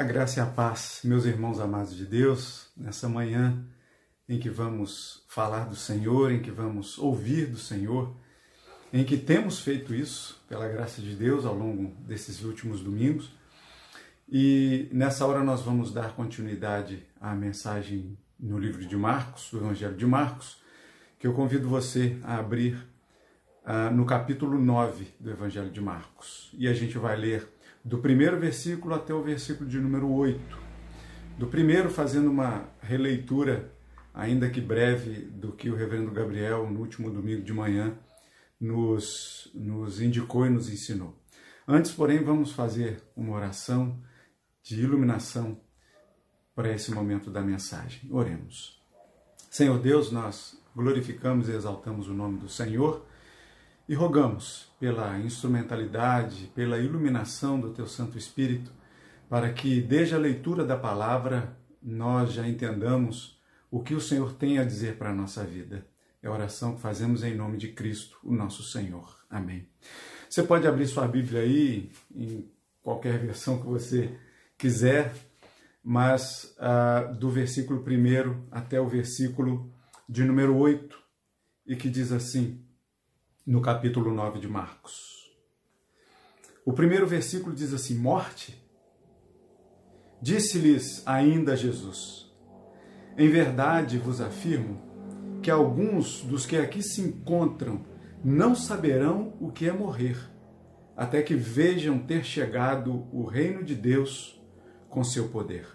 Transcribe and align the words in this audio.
A 0.00 0.02
graça 0.02 0.40
e 0.40 0.42
a 0.42 0.46
paz, 0.46 1.02
meus 1.04 1.26
irmãos 1.26 1.60
amados 1.60 1.94
de 1.94 2.06
Deus, 2.06 2.70
nessa 2.74 3.06
manhã 3.06 3.62
em 4.26 4.40
que 4.40 4.48
vamos 4.48 5.26
falar 5.28 5.66
do 5.66 5.76
Senhor, 5.76 6.32
em 6.32 6.40
que 6.40 6.50
vamos 6.50 6.96
ouvir 6.96 7.44
do 7.44 7.58
Senhor, 7.58 8.16
em 8.94 9.04
que 9.04 9.18
temos 9.18 9.60
feito 9.60 9.94
isso, 9.94 10.42
pela 10.48 10.66
graça 10.68 11.02
de 11.02 11.14
Deus, 11.14 11.44
ao 11.44 11.54
longo 11.54 11.94
desses 12.00 12.42
últimos 12.42 12.80
domingos. 12.80 13.30
E 14.26 14.88
nessa 14.90 15.26
hora 15.26 15.44
nós 15.44 15.60
vamos 15.60 15.92
dar 15.92 16.14
continuidade 16.14 17.06
à 17.20 17.34
mensagem 17.34 18.16
no 18.38 18.58
livro 18.58 18.86
de 18.86 18.96
Marcos, 18.96 19.50
do 19.50 19.58
Evangelho 19.58 19.96
de 19.98 20.06
Marcos, 20.06 20.62
que 21.18 21.26
eu 21.26 21.34
convido 21.34 21.68
você 21.68 22.18
a 22.22 22.38
abrir 22.38 22.88
uh, 23.66 23.94
no 23.94 24.06
capítulo 24.06 24.58
9 24.58 25.08
do 25.20 25.30
Evangelho 25.30 25.70
de 25.70 25.80
Marcos. 25.82 26.50
E 26.54 26.66
a 26.68 26.72
gente 26.72 26.96
vai 26.96 27.18
ler 27.18 27.46
do 27.84 27.98
primeiro 27.98 28.38
versículo 28.38 28.94
até 28.94 29.12
o 29.14 29.22
versículo 29.22 29.68
de 29.68 29.78
número 29.78 30.10
8. 30.10 30.58
Do 31.38 31.46
primeiro, 31.46 31.88
fazendo 31.88 32.30
uma 32.30 32.68
releitura, 32.82 33.72
ainda 34.12 34.50
que 34.50 34.60
breve, 34.60 35.22
do 35.22 35.52
que 35.52 35.70
o 35.70 35.74
reverendo 35.74 36.10
Gabriel, 36.10 36.70
no 36.70 36.80
último 36.80 37.10
domingo 37.10 37.42
de 37.42 37.52
manhã, 37.52 37.96
nos, 38.60 39.50
nos 39.54 40.00
indicou 40.00 40.46
e 40.46 40.50
nos 40.50 40.68
ensinou. 40.68 41.18
Antes, 41.66 41.92
porém, 41.92 42.22
vamos 42.22 42.52
fazer 42.52 43.02
uma 43.16 43.34
oração 43.34 43.98
de 44.62 44.80
iluminação 44.80 45.58
para 46.54 46.70
esse 46.70 46.92
momento 46.92 47.30
da 47.30 47.40
mensagem. 47.40 48.10
Oremos. 48.12 48.78
Senhor 49.50 49.78
Deus, 49.78 50.12
nós 50.12 50.60
glorificamos 50.76 51.48
e 51.48 51.52
exaltamos 51.52 52.08
o 52.08 52.14
nome 52.14 52.38
do 52.38 52.48
Senhor 52.48 53.06
e 53.88 53.94
rogamos 53.94 54.69
pela 54.80 55.18
instrumentalidade, 55.18 56.50
pela 56.54 56.78
iluminação 56.78 57.60
do 57.60 57.70
Teu 57.70 57.86
Santo 57.86 58.16
Espírito, 58.16 58.72
para 59.28 59.52
que, 59.52 59.78
desde 59.78 60.14
a 60.14 60.18
leitura 60.18 60.64
da 60.64 60.76
palavra, 60.76 61.54
nós 61.82 62.32
já 62.32 62.48
entendamos 62.48 63.38
o 63.70 63.82
que 63.82 63.94
o 63.94 64.00
Senhor 64.00 64.32
tem 64.32 64.58
a 64.58 64.64
dizer 64.64 64.96
para 64.96 65.10
a 65.10 65.14
nossa 65.14 65.44
vida. 65.44 65.86
É 66.22 66.28
a 66.28 66.32
oração 66.32 66.74
que 66.74 66.80
fazemos 66.80 67.22
em 67.22 67.34
nome 67.34 67.58
de 67.58 67.68
Cristo, 67.68 68.18
o 68.24 68.32
nosso 68.32 68.62
Senhor. 68.62 69.20
Amém. 69.28 69.68
Você 70.28 70.42
pode 70.42 70.66
abrir 70.66 70.86
sua 70.86 71.06
Bíblia 71.06 71.42
aí, 71.42 71.92
em 72.14 72.50
qualquer 72.82 73.18
versão 73.18 73.60
que 73.60 73.66
você 73.66 74.18
quiser, 74.56 75.12
mas 75.84 76.54
ah, 76.58 77.02
do 77.18 77.28
versículo 77.28 77.84
1 77.86 78.48
até 78.50 78.80
o 78.80 78.88
versículo 78.88 79.70
de 80.08 80.24
número 80.24 80.56
8, 80.56 80.98
e 81.66 81.76
que 81.76 81.90
diz 81.90 82.12
assim: 82.12 82.64
no 83.46 83.62
capítulo 83.62 84.12
9 84.12 84.38
de 84.38 84.48
Marcos. 84.48 85.30
O 86.64 86.72
primeiro 86.72 87.06
versículo 87.06 87.54
diz 87.54 87.72
assim: 87.72 87.94
Morte. 87.94 88.60
Disse-lhes 90.20 91.02
ainda 91.06 91.56
Jesus: 91.56 92.30
Em 93.16 93.28
verdade 93.28 93.98
vos 93.98 94.20
afirmo 94.20 94.80
que 95.42 95.50
alguns 95.50 96.20
dos 96.22 96.44
que 96.44 96.56
aqui 96.56 96.82
se 96.82 97.00
encontram 97.00 97.84
não 98.22 98.54
saberão 98.54 99.34
o 99.40 99.50
que 99.50 99.66
é 99.66 99.72
morrer, 99.72 100.18
até 100.94 101.22
que 101.22 101.34
vejam 101.34 101.98
ter 101.98 102.22
chegado 102.22 103.08
o 103.10 103.24
reino 103.24 103.64
de 103.64 103.74
Deus 103.74 104.38
com 104.90 105.02
seu 105.02 105.28
poder. 105.28 105.66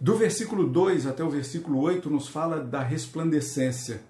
Do 0.00 0.16
versículo 0.16 0.66
2 0.66 1.06
até 1.06 1.22
o 1.22 1.30
versículo 1.30 1.78
8 1.78 2.08
nos 2.08 2.26
fala 2.26 2.58
da 2.58 2.82
resplandecência 2.82 4.00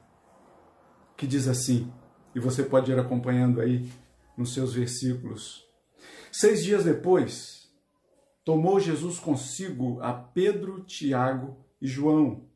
que 1.17 1.27
diz 1.27 1.49
assim, 1.49 1.93
e 2.35 2.41
você 2.41 2.63
pode 2.63 2.91
ir 2.91 2.99
acompanhando 2.99 3.61
aí 3.61 3.91
nos 4.37 4.55
seus 4.55 4.73
versículos. 4.73 5.65
Seis 6.31 6.65
dias 6.65 6.85
depois, 6.85 7.71
tomou 8.45 8.81
Jesus 8.81 9.19
consigo 9.19 10.01
a 10.01 10.13
Pedro, 10.13 10.83
Tiago 10.85 11.57
e 11.81 11.87
João 11.87 12.53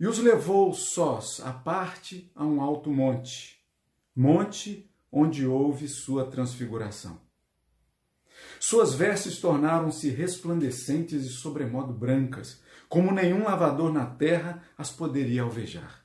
e 0.00 0.06
os 0.06 0.18
levou 0.18 0.72
sós 0.72 1.40
à 1.40 1.52
parte 1.52 2.30
a 2.34 2.44
um 2.44 2.60
alto 2.60 2.90
monte, 2.90 3.60
monte 4.14 4.88
onde 5.10 5.44
houve 5.44 5.88
sua 5.88 6.26
transfiguração. 6.26 7.20
Suas 8.60 8.94
vestes 8.94 9.40
tornaram-se 9.40 10.10
resplandecentes 10.10 11.24
e 11.24 11.30
sobremodo 11.30 11.92
brancas, 11.92 12.62
como 12.88 13.10
nenhum 13.10 13.42
lavador 13.42 13.92
na 13.92 14.06
terra 14.06 14.62
as 14.76 14.90
poderia 14.90 15.42
alvejar. 15.42 16.04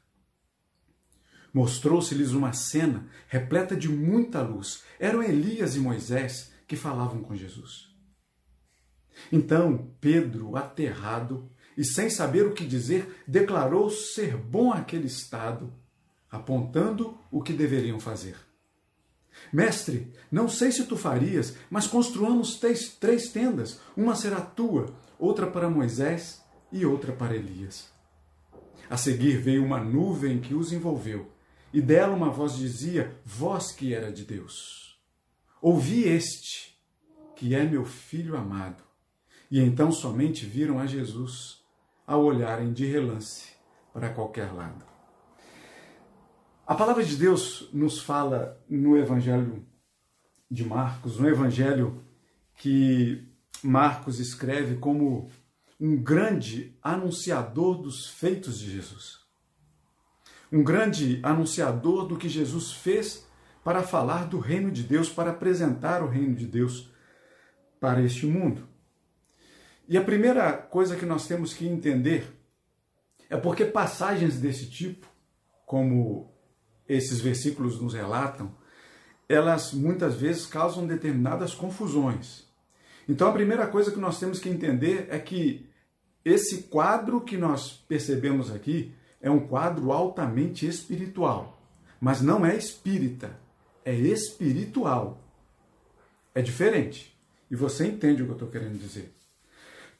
Mostrou-se-lhes 1.53 2.31
uma 2.31 2.51
cena 2.51 3.07
repleta 3.27 3.75
de 3.75 3.87
muita 3.87 4.41
luz. 4.41 4.83
Eram 4.99 5.21
Elias 5.21 5.75
e 5.75 5.79
Moisés 5.79 6.51
que 6.67 6.75
falavam 6.75 7.21
com 7.21 7.35
Jesus. 7.35 7.93
Então 9.31 9.91
Pedro, 10.01 10.55
aterrado 10.55 11.51
e 11.77 11.83
sem 11.83 12.09
saber 12.09 12.47
o 12.47 12.53
que 12.53 12.65
dizer, 12.65 13.23
declarou 13.27 13.89
ser 13.89 14.35
bom 14.35 14.71
aquele 14.71 15.07
estado, 15.07 15.71
apontando 16.29 17.17
o 17.31 17.41
que 17.41 17.53
deveriam 17.53 17.99
fazer. 17.99 18.35
Mestre, 19.51 20.11
não 20.31 20.47
sei 20.47 20.71
se 20.71 20.85
tu 20.85 20.95
farias, 20.95 21.55
mas 21.69 21.87
construamos 21.87 22.55
três, 22.55 22.89
três 22.89 23.29
tendas: 23.29 23.79
uma 23.95 24.15
será 24.15 24.41
tua, 24.41 24.95
outra 25.19 25.47
para 25.47 25.69
Moisés 25.69 26.43
e 26.71 26.85
outra 26.85 27.11
para 27.11 27.35
Elias. 27.35 27.91
A 28.89 28.97
seguir 28.97 29.37
veio 29.37 29.63
uma 29.63 29.83
nuvem 29.83 30.39
que 30.39 30.53
os 30.53 30.71
envolveu 30.71 31.32
e 31.73 31.81
dela 31.81 32.15
uma 32.15 32.29
voz 32.29 32.55
dizia: 32.55 33.19
Voz 33.25 33.71
que 33.71 33.93
era 33.93 34.11
de 34.11 34.23
Deus. 34.23 35.01
Ouvi 35.59 36.03
este, 36.03 36.79
que 37.35 37.55
é 37.55 37.63
meu 37.63 37.83
filho 37.83 38.37
amado. 38.37 38.83
E 39.49 39.59
então 39.59 39.91
somente 39.91 40.45
viram 40.45 40.79
a 40.79 40.85
Jesus 40.85 41.63
ao 42.05 42.23
olharem 42.23 42.71
de 42.71 42.85
relance 42.85 43.53
para 43.91 44.09
qualquer 44.09 44.53
lado. 44.53 44.85
A 46.65 46.75
palavra 46.75 47.03
de 47.03 47.15
Deus 47.17 47.69
nos 47.73 47.99
fala 47.99 48.61
no 48.69 48.97
Evangelho 48.97 49.65
de 50.49 50.63
Marcos, 50.63 51.19
um 51.19 51.27
evangelho 51.27 52.03
que 52.55 53.27
Marcos 53.63 54.19
escreve 54.19 54.77
como 54.77 55.29
um 55.79 56.01
grande 56.01 56.77
anunciador 56.81 57.81
dos 57.81 58.07
feitos 58.07 58.59
de 58.59 58.71
Jesus 58.71 59.22
um 60.53 60.63
grande 60.63 61.19
anunciador 61.23 62.05
do 62.05 62.15
que 62.15 62.29
Jesus 62.29 62.71
fez 62.71 63.25
para 63.63 63.81
falar 63.81 64.27
do 64.27 64.37
reino 64.37 64.69
de 64.69 64.83
Deus, 64.83 65.09
para 65.09 65.31
apresentar 65.31 66.03
o 66.03 66.07
reino 66.07 66.35
de 66.35 66.45
Deus 66.45 66.91
para 67.79 68.03
este 68.03 68.27
mundo. 68.27 68.67
E 69.89 69.97
a 69.97 70.03
primeira 70.03 70.53
coisa 70.53 70.95
que 70.95 71.07
nós 71.07 71.25
temos 71.25 71.55
que 71.55 71.67
entender 71.67 72.31
é 73.31 73.35
porque 73.35 73.65
passagens 73.65 74.39
desse 74.39 74.69
tipo, 74.69 75.07
como 75.65 76.31
esses 76.87 77.19
versículos 77.19 77.81
nos 77.81 77.95
relatam, 77.95 78.55
elas 79.27 79.73
muitas 79.73 80.13
vezes 80.13 80.45
causam 80.45 80.85
determinadas 80.85 81.55
confusões. 81.55 82.47
Então 83.09 83.27
a 83.27 83.33
primeira 83.33 83.65
coisa 83.65 83.91
que 83.91 83.99
nós 83.99 84.19
temos 84.19 84.39
que 84.39 84.49
entender 84.49 85.07
é 85.09 85.17
que 85.17 85.67
esse 86.23 86.63
quadro 86.63 87.21
que 87.21 87.37
nós 87.37 87.71
percebemos 87.87 88.51
aqui 88.51 88.93
é 89.23 89.31
um 89.31 89.47
quadro 89.47 89.93
altamente 89.93 90.67
espiritual, 90.67 91.57
mas 91.99 92.21
não 92.21 92.45
é 92.45 92.55
espírita, 92.57 93.39
é 93.85 93.95
espiritual. 93.95 95.23
É 96.35 96.41
diferente. 96.41 97.17
E 97.49 97.55
você 97.55 97.87
entende 97.87 98.21
o 98.21 98.25
que 98.25 98.31
eu 98.31 98.35
estou 98.35 98.49
querendo 98.49 98.77
dizer. 98.77 99.13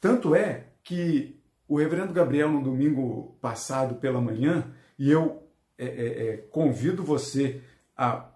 Tanto 0.01 0.35
é 0.35 0.65
que 0.83 1.39
o 1.67 1.77
reverendo 1.77 2.11
Gabriel, 2.11 2.51
no 2.51 2.61
domingo 2.61 3.37
passado 3.39 3.95
pela 3.95 4.19
manhã, 4.19 4.73
e 4.99 5.09
eu 5.09 5.47
é, 5.77 5.85
é, 5.85 6.27
é, 6.27 6.37
convido 6.37 7.01
você 7.01 7.61
a 7.95 8.29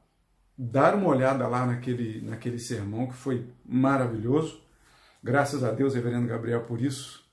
dar 0.58 0.96
uma 0.96 1.10
olhada 1.10 1.46
lá 1.48 1.66
naquele, 1.66 2.22
naquele 2.22 2.60
sermão 2.60 3.08
que 3.08 3.14
foi 3.14 3.46
maravilhoso. 3.66 4.62
Graças 5.22 5.66
a 5.66 5.72
Deus, 5.72 5.96
reverendo 5.96 6.28
Gabriel, 6.28 6.64
por 6.64 6.82
isso 6.82 7.27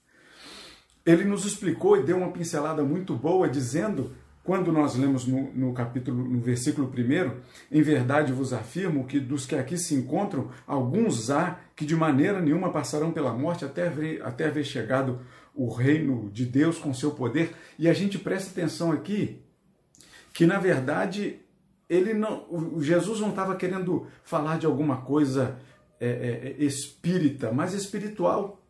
ele 1.04 1.24
nos 1.24 1.44
explicou 1.44 1.96
e 1.96 2.02
deu 2.02 2.16
uma 2.16 2.32
pincelada 2.32 2.82
muito 2.82 3.14
boa, 3.14 3.48
dizendo, 3.48 4.12
quando 4.42 4.72
nós 4.72 4.94
lemos 4.94 5.26
no, 5.26 5.52
no 5.52 5.72
capítulo, 5.72 6.24
no 6.24 6.40
versículo 6.40 6.86
1, 6.90 7.76
em 7.76 7.82
verdade 7.82 8.32
vos 8.32 8.52
afirmo 8.52 9.06
que 9.06 9.20
dos 9.20 9.46
que 9.46 9.56
aqui 9.56 9.76
se 9.76 9.94
encontram, 9.94 10.50
alguns 10.66 11.30
há 11.30 11.58
que 11.74 11.84
de 11.84 11.96
maneira 11.96 12.40
nenhuma 12.40 12.70
passarão 12.70 13.10
pela 13.10 13.32
morte 13.32 13.64
até 13.64 13.88
ver, 13.88 14.22
até 14.22 14.46
haver 14.46 14.64
chegado 14.64 15.20
o 15.54 15.72
reino 15.72 16.30
de 16.30 16.44
Deus 16.44 16.78
com 16.78 16.92
seu 16.92 17.12
poder. 17.12 17.54
E 17.78 17.88
a 17.88 17.94
gente 17.94 18.18
presta 18.18 18.50
atenção 18.50 18.92
aqui 18.92 19.40
que, 20.32 20.46
na 20.46 20.58
verdade, 20.58 21.40
ele 21.88 22.12
não, 22.12 22.46
o 22.50 22.82
Jesus 22.82 23.20
não 23.20 23.30
estava 23.30 23.54
querendo 23.56 24.06
falar 24.24 24.58
de 24.58 24.66
alguma 24.66 25.02
coisa 25.02 25.58
é, 26.00 26.08
é, 26.08 26.56
é 26.58 26.64
espírita, 26.64 27.52
mas 27.52 27.72
espiritual 27.72 28.63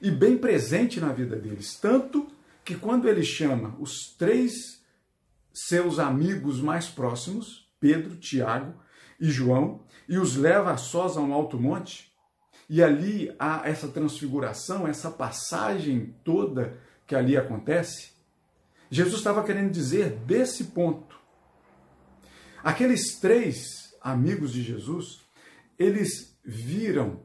e 0.00 0.10
bem 0.10 0.36
presente 0.36 1.00
na 1.00 1.12
vida 1.12 1.36
deles. 1.36 1.76
Tanto 1.76 2.28
que 2.64 2.74
quando 2.74 3.08
ele 3.08 3.22
chama 3.22 3.76
os 3.78 4.14
três 4.16 4.82
seus 5.52 5.98
amigos 5.98 6.60
mais 6.60 6.86
próximos, 6.88 7.68
Pedro, 7.80 8.16
Tiago 8.16 8.74
e 9.18 9.28
João, 9.30 9.80
e 10.08 10.18
os 10.18 10.36
leva 10.36 10.72
a 10.72 10.76
sós 10.76 11.16
a 11.16 11.20
um 11.20 11.32
alto 11.32 11.58
monte, 11.58 12.12
e 12.68 12.82
ali 12.82 13.34
há 13.38 13.62
essa 13.68 13.88
transfiguração, 13.88 14.86
essa 14.86 15.10
passagem 15.10 16.14
toda 16.22 16.78
que 17.06 17.14
ali 17.14 17.36
acontece, 17.36 18.12
Jesus 18.90 19.16
estava 19.16 19.42
querendo 19.42 19.70
dizer 19.70 20.10
desse 20.10 20.64
ponto. 20.64 21.18
Aqueles 22.62 23.18
três 23.18 23.94
amigos 24.00 24.52
de 24.52 24.62
Jesus, 24.62 25.20
eles 25.78 26.38
viram 26.44 27.20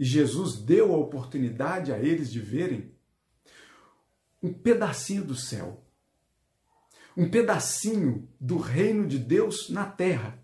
e 0.00 0.04
Jesus 0.04 0.56
deu 0.56 0.94
a 0.94 0.96
oportunidade 0.96 1.92
a 1.92 1.98
eles 1.98 2.32
de 2.32 2.40
verem 2.40 2.90
um 4.42 4.50
pedacinho 4.50 5.22
do 5.22 5.36
céu, 5.36 5.84
um 7.14 7.28
pedacinho 7.30 8.26
do 8.40 8.56
reino 8.56 9.06
de 9.06 9.18
Deus 9.18 9.68
na 9.68 9.84
terra. 9.84 10.42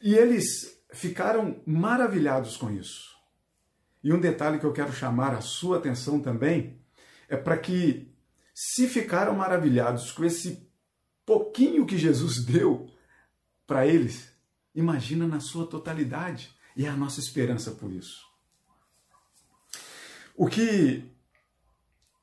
E 0.00 0.14
eles 0.14 0.80
ficaram 0.90 1.62
maravilhados 1.66 2.56
com 2.56 2.70
isso. 2.70 3.14
E 4.02 4.10
um 4.10 4.18
detalhe 4.18 4.58
que 4.58 4.64
eu 4.64 4.72
quero 4.72 4.90
chamar 4.94 5.34
a 5.34 5.42
sua 5.42 5.76
atenção 5.76 6.18
também 6.18 6.80
é 7.28 7.36
para 7.36 7.58
que, 7.58 8.10
se 8.54 8.88
ficaram 8.88 9.34
maravilhados 9.34 10.10
com 10.12 10.24
esse 10.24 10.66
pouquinho 11.26 11.84
que 11.84 11.98
Jesus 11.98 12.40
deu 12.46 12.90
para 13.66 13.86
eles, 13.86 14.32
imagina 14.74 15.26
na 15.26 15.40
sua 15.40 15.66
totalidade. 15.66 16.55
E 16.76 16.84
é 16.84 16.88
a 16.88 16.96
nossa 16.96 17.18
esperança 17.18 17.70
por 17.70 17.90
isso. 17.90 18.26
O 20.36 20.46
que 20.46 21.10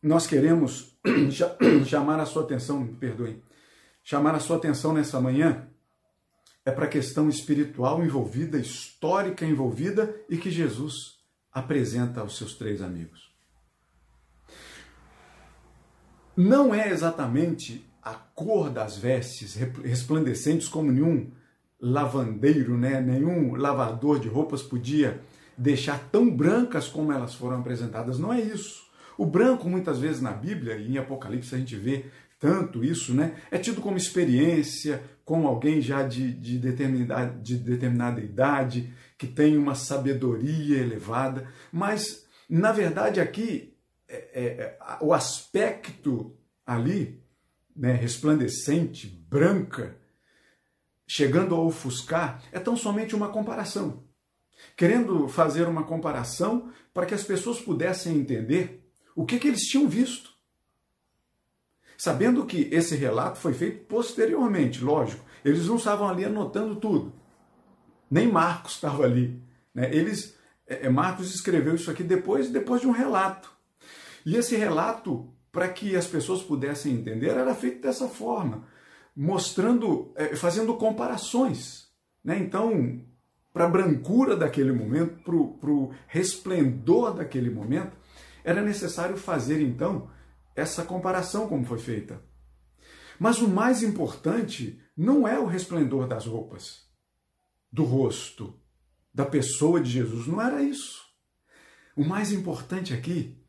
nós 0.01 0.27
queremos 0.27 0.95
chamar 1.87 2.19
a 2.19 2.25
sua 2.25 2.43
atenção, 2.43 2.81
me 2.81 2.93
perdoem, 2.93 3.41
chamar 4.03 4.35
a 4.35 4.39
sua 4.39 4.57
atenção 4.57 4.93
nessa 4.93 5.19
manhã 5.19 5.67
é 6.65 6.71
para 6.71 6.85
a 6.85 6.89
questão 6.89 7.27
espiritual 7.27 8.03
envolvida, 8.03 8.57
histórica 8.57 9.45
envolvida 9.45 10.15
e 10.29 10.37
que 10.37 10.51
Jesus 10.51 11.19
apresenta 11.51 12.21
aos 12.21 12.37
seus 12.37 12.55
três 12.55 12.81
amigos. 12.81 13.33
Não 16.35 16.73
é 16.73 16.89
exatamente 16.89 17.85
a 18.01 18.13
cor 18.13 18.69
das 18.69 18.97
vestes 18.97 19.55
resplandecentes 19.55 20.67
como 20.67 20.91
nenhum 20.91 21.31
lavandeiro, 21.83 22.77
né? 22.77 23.01
nenhum 23.01 23.55
lavador 23.55 24.17
de 24.17 24.29
roupas 24.29 24.63
podia 24.63 25.19
deixar 25.57 25.99
tão 26.09 26.33
brancas 26.33 26.87
como 26.87 27.11
elas 27.11 27.35
foram 27.35 27.59
apresentadas. 27.59 28.17
Não 28.17 28.31
é 28.31 28.39
isso. 28.39 28.83
O 29.17 29.25
branco, 29.25 29.69
muitas 29.69 29.99
vezes 29.99 30.21
na 30.21 30.31
Bíblia 30.31 30.77
e 30.77 30.93
em 30.93 30.97
Apocalipse 30.97 31.53
a 31.53 31.57
gente 31.57 31.75
vê 31.75 32.05
tanto 32.39 32.83
isso, 32.83 33.13
né? 33.13 33.35
É 33.51 33.57
tido 33.57 33.81
como 33.81 33.97
experiência, 33.97 35.03
como 35.25 35.47
alguém 35.47 35.81
já 35.81 36.03
de, 36.03 36.31
de, 36.33 36.57
determinada, 36.57 37.37
de 37.41 37.57
determinada 37.57 38.21
idade, 38.21 38.93
que 39.17 39.27
tem 39.27 39.57
uma 39.57 39.75
sabedoria 39.75 40.77
elevada. 40.77 41.47
Mas, 41.71 42.25
na 42.49 42.71
verdade, 42.71 43.19
aqui, 43.19 43.75
é, 44.07 44.15
é, 44.33 44.43
é 44.43 44.77
o 45.01 45.13
aspecto 45.13 46.35
ali, 46.65 47.21
né, 47.75 47.93
resplandecente, 47.93 49.07
branca, 49.29 49.97
chegando 51.15 51.53
a 51.53 51.59
ofuscar, 51.59 52.41
é 52.51 52.57
tão 52.57 52.75
somente 52.75 53.15
uma 53.15 53.29
comparação. 53.29 54.03
Querendo 54.75 55.27
fazer 55.27 55.67
uma 55.67 55.83
comparação 55.83 56.71
para 56.91 57.05
que 57.05 57.13
as 57.13 57.23
pessoas 57.23 57.61
pudessem 57.61 58.17
entender 58.17 58.83
o 59.15 59.23
que, 59.23 59.37
que 59.37 59.47
eles 59.47 59.61
tinham 59.61 59.87
visto. 59.87 60.31
Sabendo 61.95 62.47
que 62.47 62.67
esse 62.71 62.95
relato 62.95 63.37
foi 63.37 63.53
feito 63.53 63.85
posteriormente, 63.85 64.83
lógico, 64.83 65.23
eles 65.45 65.67
não 65.67 65.75
estavam 65.75 66.09
ali 66.09 66.25
anotando 66.25 66.77
tudo. 66.77 67.13
Nem 68.09 68.31
Marcos 68.31 68.73
estava 68.73 69.03
ali. 69.03 69.39
Né? 69.71 69.95
Eles, 69.95 70.35
é, 70.65 70.87
é 70.87 70.89
Marcos 70.89 71.35
escreveu 71.35 71.75
isso 71.75 71.91
aqui 71.91 72.01
depois, 72.01 72.49
depois 72.49 72.81
de 72.81 72.87
um 72.87 72.91
relato. 72.91 73.51
E 74.25 74.35
esse 74.35 74.55
relato, 74.55 75.31
para 75.51 75.69
que 75.69 75.95
as 75.95 76.07
pessoas 76.07 76.41
pudessem 76.41 76.91
entender, 76.91 77.37
era 77.37 77.53
feito 77.53 77.83
dessa 77.83 78.07
forma 78.07 78.72
mostrando, 79.15 80.11
é, 80.15 80.35
fazendo 80.35 80.75
comparações. 80.75 81.87
Né? 82.23 82.39
Então, 82.39 83.01
para 83.51 83.65
a 83.65 83.69
brancura 83.69 84.35
daquele 84.35 84.71
momento, 84.71 85.23
para 85.23 85.35
o 85.71 85.93
resplendor 86.07 87.13
daquele 87.13 87.49
momento, 87.49 87.95
era 88.43 88.61
necessário 88.61 89.15
fazer 89.15 89.61
então 89.61 90.09
essa 90.55 90.83
comparação 90.83 91.47
como 91.47 91.65
foi 91.65 91.79
feita. 91.79 92.21
Mas 93.19 93.39
o 93.39 93.47
mais 93.47 93.83
importante 93.83 94.81
não 94.97 95.27
é 95.27 95.39
o 95.39 95.45
resplendor 95.45 96.07
das 96.07 96.25
roupas, 96.25 96.89
do 97.71 97.83
rosto, 97.83 98.59
da 99.13 99.25
pessoa 99.25 99.79
de 99.79 99.89
Jesus, 99.89 100.27
não 100.27 100.41
era 100.41 100.61
isso. 100.61 101.03
O 101.95 102.03
mais 102.03 102.31
importante 102.31 102.93
aqui 102.93 103.39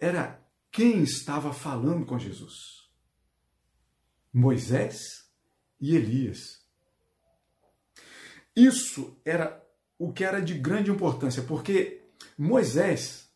era 0.00 0.40
quem 0.70 1.02
estava 1.02 1.52
falando 1.52 2.06
com 2.06 2.18
Jesus. 2.18 2.85
Moisés 4.36 5.24
e 5.80 5.96
Elias. 5.96 6.58
Isso 8.54 9.18
era 9.24 9.64
o 9.98 10.12
que 10.12 10.22
era 10.22 10.40
de 10.40 10.52
grande 10.52 10.90
importância, 10.90 11.42
porque 11.42 12.02
Moisés, 12.36 13.30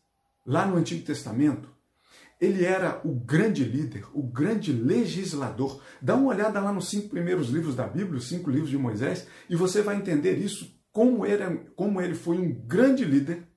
lá 0.45 0.63
no 0.63 0.77
Antigo 0.77 1.03
Testamento, 1.03 1.67
ele 2.39 2.63
era 2.63 3.01
o 3.03 3.15
grande 3.15 3.63
líder, 3.63 4.05
o 4.13 4.21
grande 4.21 4.71
legislador. 4.71 5.81
Dá 5.99 6.15
uma 6.15 6.29
olhada 6.29 6.59
lá 6.59 6.71
nos 6.71 6.89
cinco 6.89 7.09
primeiros 7.09 7.49
livros 7.49 7.75
da 7.75 7.87
Bíblia, 7.87 8.19
os 8.19 8.27
cinco 8.27 8.51
livros 8.51 8.69
de 8.69 8.77
Moisés, 8.77 9.25
e 9.49 9.55
você 9.55 9.81
vai 9.81 9.95
entender 9.95 10.37
isso, 10.37 10.79
como, 10.91 11.25
era, 11.25 11.65
como 11.75 11.99
ele 11.99 12.13
foi 12.13 12.37
um 12.37 12.53
grande 12.53 13.03
líder 13.03 13.47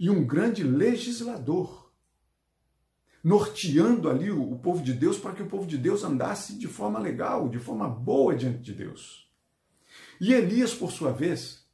e 0.00 0.08
um 0.08 0.26
grande 0.26 0.62
legislador 0.62 1.85
norteando 3.26 4.08
ali 4.08 4.30
o, 4.30 4.52
o 4.52 4.56
povo 4.56 4.80
de 4.80 4.92
Deus 4.92 5.18
para 5.18 5.32
que 5.32 5.42
o 5.42 5.48
povo 5.48 5.66
de 5.66 5.76
Deus 5.76 6.04
andasse 6.04 6.56
de 6.56 6.68
forma 6.68 7.00
legal, 7.00 7.48
de 7.48 7.58
forma 7.58 7.88
boa 7.88 8.36
diante 8.36 8.60
de 8.60 8.72
Deus. 8.72 9.28
E 10.20 10.32
Elias, 10.32 10.72
por 10.72 10.92
sua 10.92 11.10
vez, 11.10 11.66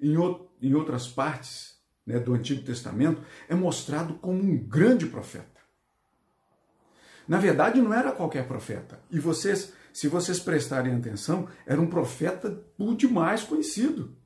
em, 0.00 0.14
em 0.62 0.72
outras 0.72 1.08
partes 1.08 1.74
né, 2.06 2.20
do 2.20 2.32
Antigo 2.32 2.62
Testamento, 2.62 3.20
é 3.48 3.56
mostrado 3.56 4.14
como 4.14 4.40
um 4.40 4.56
grande 4.56 5.04
profeta. 5.06 5.60
Na 7.26 7.38
verdade, 7.38 7.82
não 7.82 7.92
era 7.92 8.12
qualquer 8.12 8.46
profeta. 8.46 9.00
E 9.10 9.18
vocês, 9.18 9.72
se 9.92 10.06
vocês 10.06 10.38
prestarem 10.38 10.94
atenção, 10.94 11.48
era 11.66 11.80
um 11.80 11.90
profeta 11.90 12.52
por 12.78 12.94
demais 12.94 13.42
conhecido. 13.42 14.16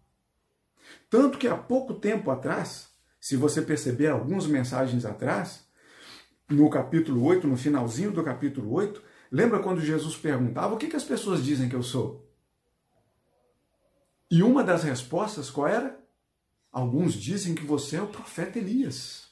Tanto 1.08 1.38
que 1.38 1.48
há 1.48 1.56
pouco 1.56 1.94
tempo 1.94 2.30
atrás, 2.30 2.90
se 3.18 3.36
você 3.36 3.62
perceber 3.62 4.08
algumas 4.08 4.46
mensagens 4.46 5.06
atrás, 5.06 5.64
no 6.48 6.68
capítulo 6.68 7.24
8, 7.24 7.46
no 7.46 7.56
finalzinho 7.56 8.12
do 8.12 8.22
capítulo 8.22 8.72
8, 8.72 9.02
lembra 9.30 9.60
quando 9.60 9.80
Jesus 9.80 10.16
perguntava 10.16 10.74
o 10.74 10.76
que, 10.76 10.88
que 10.88 10.96
as 10.96 11.04
pessoas 11.04 11.44
dizem 11.44 11.68
que 11.68 11.76
eu 11.76 11.82
sou? 11.82 12.28
E 14.30 14.42
uma 14.42 14.62
das 14.62 14.82
respostas 14.82 15.50
qual 15.50 15.68
era? 15.68 15.98
Alguns 16.72 17.14
dizem 17.14 17.54
que 17.54 17.64
você 17.64 17.96
é 17.96 18.02
o 18.02 18.08
profeta 18.08 18.58
Elias. 18.58 19.28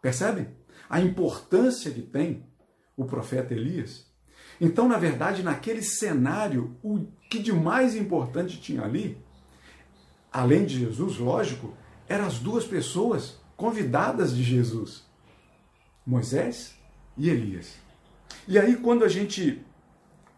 Percebem? 0.00 0.48
A 0.88 1.00
importância 1.00 1.90
que 1.90 2.02
tem 2.02 2.46
o 2.96 3.04
profeta 3.04 3.54
Elias. 3.54 4.06
Então, 4.60 4.86
na 4.86 4.98
verdade, 4.98 5.42
naquele 5.42 5.82
cenário, 5.82 6.76
o 6.82 7.06
que 7.28 7.40
de 7.40 7.52
mais 7.52 7.96
importante 7.96 8.60
tinha 8.60 8.82
ali, 8.82 9.18
além 10.32 10.64
de 10.64 10.78
Jesus, 10.78 11.18
lógico, 11.18 11.74
eram 12.08 12.26
as 12.26 12.38
duas 12.38 12.64
pessoas 12.64 13.40
convidadas 13.56 14.34
de 14.34 14.42
Jesus. 14.42 15.04
Moisés 16.06 16.74
e 17.16 17.30
Elias. 17.30 17.74
E 18.46 18.58
aí, 18.58 18.76
quando 18.76 19.04
a 19.04 19.08
gente 19.08 19.64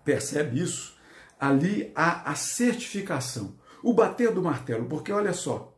percebe 0.05 0.61
isso, 0.61 0.97
ali 1.41 1.91
há 1.95 2.31
a 2.31 2.35
certificação, 2.37 3.57
o 3.83 3.93
bater 3.93 4.33
do 4.33 4.43
martelo, 4.43 4.87
porque 4.87 5.13
olha 5.13 5.33
só, 5.33 5.77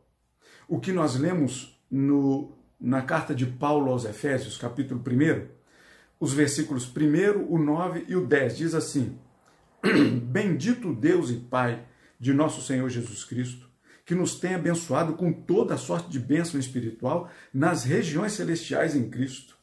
o 0.67 0.79
que 0.79 0.91
nós 0.91 1.15
lemos 1.15 1.81
no, 1.89 2.55
na 2.79 3.01
carta 3.01 3.33
de 3.33 3.45
Paulo 3.45 3.91
aos 3.91 4.05
Efésios, 4.05 4.57
capítulo 4.57 5.01
1, 5.01 5.47
os 6.19 6.33
versículos 6.33 6.85
1, 6.85 7.51
o 7.51 7.57
9 7.57 8.05
e 8.07 8.15
o 8.15 8.25
10, 8.25 8.57
diz 8.57 8.75
assim: 8.75 9.17
Bendito 10.23 10.93
Deus 10.93 11.31
e 11.31 11.37
Pai 11.37 11.85
de 12.19 12.33
nosso 12.33 12.61
Senhor 12.61 12.87
Jesus 12.89 13.23
Cristo, 13.23 13.67
que 14.05 14.13
nos 14.13 14.35
tem 14.35 14.53
abençoado 14.53 15.13
com 15.13 15.33
toda 15.33 15.73
a 15.73 15.77
sorte 15.77 16.09
de 16.09 16.19
bênção 16.19 16.59
espiritual 16.59 17.29
nas 17.51 17.83
regiões 17.83 18.33
celestiais 18.33 18.95
em 18.95 19.09
Cristo 19.09 19.58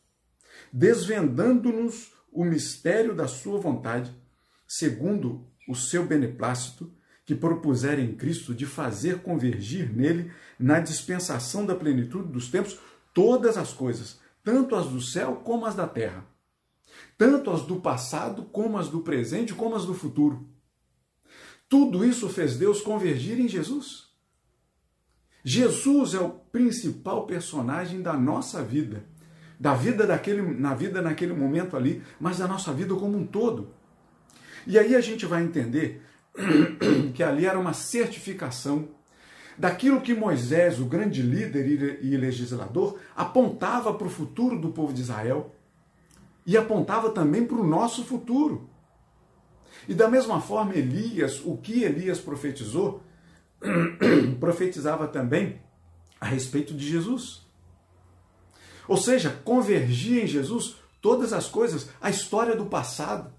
desvendando-nos 0.76 2.12
o 2.30 2.44
mistério 2.44 3.14
da 3.14 3.26
sua 3.26 3.58
vontade, 3.58 4.14
segundo 4.68 5.46
o 5.66 5.74
seu 5.74 6.04
beneplácito, 6.04 6.92
que 7.24 7.34
propusera 7.34 7.98
em 7.98 8.14
Cristo 8.14 8.54
de 8.54 8.66
fazer 8.66 9.22
convergir 9.22 9.90
nele, 9.90 10.30
na 10.58 10.78
dispensação 10.78 11.64
da 11.64 11.74
plenitude 11.74 12.30
dos 12.30 12.50
tempos, 12.50 12.78
todas 13.14 13.56
as 13.56 13.72
coisas, 13.72 14.20
tanto 14.44 14.76
as 14.76 14.86
do 14.86 15.00
céu 15.00 15.36
como 15.36 15.64
as 15.64 15.74
da 15.74 15.88
terra, 15.88 16.26
tanto 17.16 17.50
as 17.50 17.62
do 17.62 17.76
passado 17.80 18.42
como 18.44 18.76
as 18.76 18.90
do 18.90 19.00
presente, 19.00 19.54
como 19.54 19.76
as 19.76 19.86
do 19.86 19.94
futuro. 19.94 20.46
Tudo 21.70 22.04
isso 22.04 22.28
fez 22.28 22.58
Deus 22.58 22.82
convergir 22.82 23.40
em 23.40 23.48
Jesus. 23.48 24.10
Jesus 25.42 26.12
é 26.12 26.20
o 26.20 26.28
principal 26.28 27.26
personagem 27.26 28.02
da 28.02 28.12
nossa 28.12 28.62
vida, 28.62 29.06
da 29.58 29.74
vida 29.74 30.06
daquele, 30.06 30.42
na 30.42 30.74
vida 30.74 31.00
naquele 31.00 31.32
momento 31.32 31.76
ali, 31.76 32.02
mas 32.20 32.38
da 32.38 32.46
nossa 32.46 32.72
vida 32.72 32.94
como 32.94 33.16
um 33.16 33.26
todo. 33.26 33.70
E 34.66 34.78
aí 34.78 34.94
a 34.94 35.00
gente 35.00 35.24
vai 35.24 35.42
entender 35.42 36.02
que 37.14 37.22
ali 37.22 37.46
era 37.46 37.58
uma 37.58 37.72
certificação 37.72 38.88
daquilo 39.56 40.00
que 40.00 40.14
Moisés, 40.14 40.78
o 40.78 40.84
grande 40.84 41.22
líder 41.22 42.00
e 42.02 42.16
legislador, 42.16 42.98
apontava 43.14 43.94
para 43.94 44.06
o 44.06 44.10
futuro 44.10 44.60
do 44.60 44.70
povo 44.70 44.92
de 44.92 45.00
Israel 45.00 45.54
e 46.44 46.56
apontava 46.56 47.10
também 47.10 47.44
para 47.44 47.56
o 47.56 47.66
nosso 47.66 48.04
futuro. 48.04 48.68
E 49.88 49.94
da 49.94 50.08
mesma 50.08 50.40
forma, 50.40 50.74
Elias, 50.74 51.40
o 51.44 51.56
que 51.56 51.82
Elias 51.82 52.20
profetizou, 52.20 53.02
profetizava 54.38 55.08
também 55.08 55.60
a 56.20 56.26
respeito 56.26 56.74
de 56.74 56.86
Jesus. 56.86 57.45
Ou 58.88 58.96
seja, 58.96 59.30
convergia 59.44 60.22
em 60.22 60.26
Jesus 60.26 60.76
todas 61.00 61.32
as 61.32 61.48
coisas, 61.48 61.88
a 62.00 62.10
história 62.10 62.56
do 62.56 62.66
passado, 62.66 63.32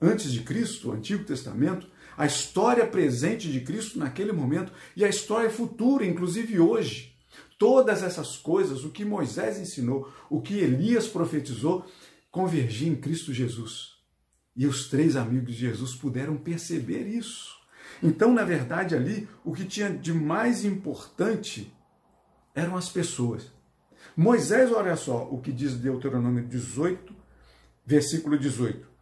antes 0.00 0.32
de 0.32 0.40
Cristo, 0.40 0.90
o 0.90 0.92
Antigo 0.92 1.24
Testamento, 1.24 1.88
a 2.16 2.26
história 2.26 2.86
presente 2.86 3.50
de 3.50 3.60
Cristo 3.60 3.98
naquele 3.98 4.32
momento 4.32 4.72
e 4.94 5.04
a 5.04 5.08
história 5.08 5.50
futura, 5.50 6.04
inclusive 6.04 6.58
hoje. 6.58 7.14
Todas 7.58 8.02
essas 8.02 8.36
coisas, 8.36 8.84
o 8.84 8.90
que 8.90 9.04
Moisés 9.04 9.58
ensinou, 9.58 10.12
o 10.28 10.40
que 10.40 10.58
Elias 10.58 11.06
profetizou, 11.06 11.86
convergia 12.30 12.88
em 12.88 12.96
Cristo 12.96 13.32
Jesus. 13.32 13.96
E 14.54 14.66
os 14.66 14.88
três 14.88 15.16
amigos 15.16 15.54
de 15.54 15.60
Jesus 15.60 15.94
puderam 15.94 16.36
perceber 16.36 17.06
isso. 17.06 17.54
Então, 18.02 18.32
na 18.32 18.44
verdade, 18.44 18.94
ali, 18.94 19.28
o 19.44 19.52
que 19.52 19.64
tinha 19.64 19.90
de 19.90 20.12
mais 20.12 20.64
importante 20.64 21.72
eram 22.54 22.76
as 22.76 22.88
pessoas. 22.88 23.55
Moisés, 24.16 24.72
olha 24.72 24.96
só 24.96 25.28
o 25.30 25.40
que 25.40 25.52
diz 25.52 25.74
Deuteronômio 25.74 26.44
18, 26.44 27.14
versículo 27.84 28.38
18 28.38 28.96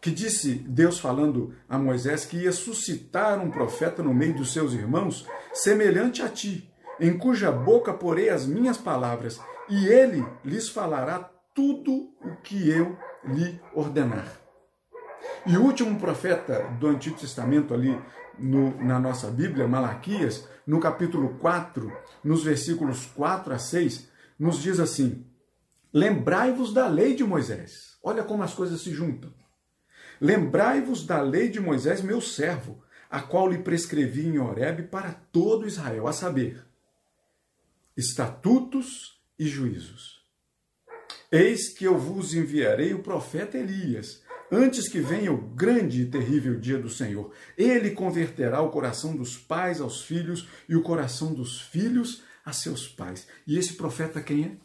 que 0.00 0.10
disse 0.10 0.54
Deus 0.54 0.98
falando 0.98 1.54
a 1.68 1.78
Moisés 1.78 2.24
que 2.24 2.38
ia 2.38 2.52
suscitar 2.52 3.38
um 3.38 3.50
profeta 3.50 4.02
no 4.02 4.14
meio 4.14 4.34
dos 4.34 4.52
seus 4.52 4.72
irmãos, 4.72 5.26
semelhante 5.52 6.22
a 6.22 6.28
ti, 6.28 6.72
em 6.98 7.16
cuja 7.16 7.52
boca 7.52 7.92
porei 7.92 8.30
as 8.30 8.46
minhas 8.46 8.78
palavras, 8.78 9.40
e 9.68 9.86
ele 9.86 10.24
lhes 10.44 10.68
falará 10.68 11.30
tudo 11.54 12.10
o 12.22 12.36
que 12.42 12.70
eu 12.70 12.96
lhe 13.24 13.60
ordenar. 13.74 14.26
E 15.46 15.56
o 15.56 15.62
último 15.62 15.98
profeta 15.98 16.66
do 16.78 16.88
Antigo 16.88 17.18
Testamento, 17.18 17.74
ali 17.74 17.98
no, 18.38 18.76
na 18.82 18.98
nossa 18.98 19.28
Bíblia, 19.28 19.68
Malaquias, 19.68 20.48
no 20.66 20.80
capítulo 20.80 21.36
4, 21.38 21.92
nos 22.24 22.42
versículos 22.42 23.06
4 23.14 23.52
a 23.52 23.58
6, 23.58 24.09
nos 24.40 24.62
diz 24.62 24.80
assim: 24.80 25.26
Lembrai-vos 25.92 26.72
da 26.72 26.88
lei 26.88 27.14
de 27.14 27.22
Moisés. 27.22 27.98
Olha 28.02 28.24
como 28.24 28.42
as 28.42 28.54
coisas 28.54 28.80
se 28.80 28.90
juntam. 28.90 29.32
Lembrai-vos 30.18 31.04
da 31.04 31.20
lei 31.20 31.50
de 31.50 31.60
Moisés, 31.60 32.00
meu 32.00 32.20
servo, 32.20 32.82
a 33.10 33.20
qual 33.20 33.48
lhe 33.48 33.58
prescrevi 33.58 34.26
em 34.26 34.38
Horebe 34.38 34.84
para 34.84 35.12
todo 35.12 35.66
Israel, 35.66 36.06
a 36.06 36.12
saber, 36.12 36.64
estatutos 37.96 39.20
e 39.38 39.46
juízos. 39.46 40.20
Eis 41.30 41.68
que 41.68 41.84
eu 41.84 41.98
vos 41.98 42.34
enviarei 42.34 42.94
o 42.94 43.02
profeta 43.02 43.58
Elias, 43.58 44.22
antes 44.50 44.88
que 44.88 45.00
venha 45.00 45.32
o 45.32 45.36
grande 45.36 46.02
e 46.02 46.06
terrível 46.06 46.58
dia 46.58 46.78
do 46.78 46.88
Senhor. 46.88 47.32
Ele 47.56 47.90
converterá 47.90 48.60
o 48.60 48.70
coração 48.70 49.16
dos 49.16 49.36
pais 49.36 49.80
aos 49.80 50.02
filhos 50.02 50.48
e 50.68 50.74
o 50.76 50.82
coração 50.82 51.32
dos 51.32 51.60
filhos 51.60 52.22
a 52.44 52.52
seus 52.52 52.88
pais. 52.88 53.26
E 53.46 53.58
esse 53.58 53.74
profeta 53.74 54.20
quem 54.20 54.44
é? 54.44 54.56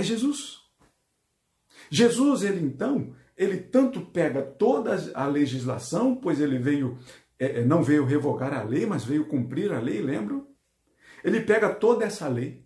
É 0.00 0.02
Jesus. 0.02 0.60
Jesus, 1.90 2.42
ele 2.42 2.64
então, 2.64 3.14
ele 3.36 3.58
tanto 3.58 4.00
pega 4.00 4.42
toda 4.42 4.96
a 5.14 5.26
legislação, 5.26 6.16
pois 6.16 6.40
ele 6.40 6.58
veio, 6.58 6.98
é, 7.38 7.60
é, 7.60 7.64
não 7.64 7.82
veio 7.82 8.04
revogar 8.04 8.54
a 8.54 8.62
lei, 8.62 8.86
mas 8.86 9.04
veio 9.04 9.26
cumprir 9.26 9.72
a 9.72 9.80
lei, 9.80 10.00
lembram? 10.00 10.46
Ele 11.24 11.40
pega 11.40 11.74
toda 11.74 12.04
essa 12.04 12.28
lei, 12.28 12.64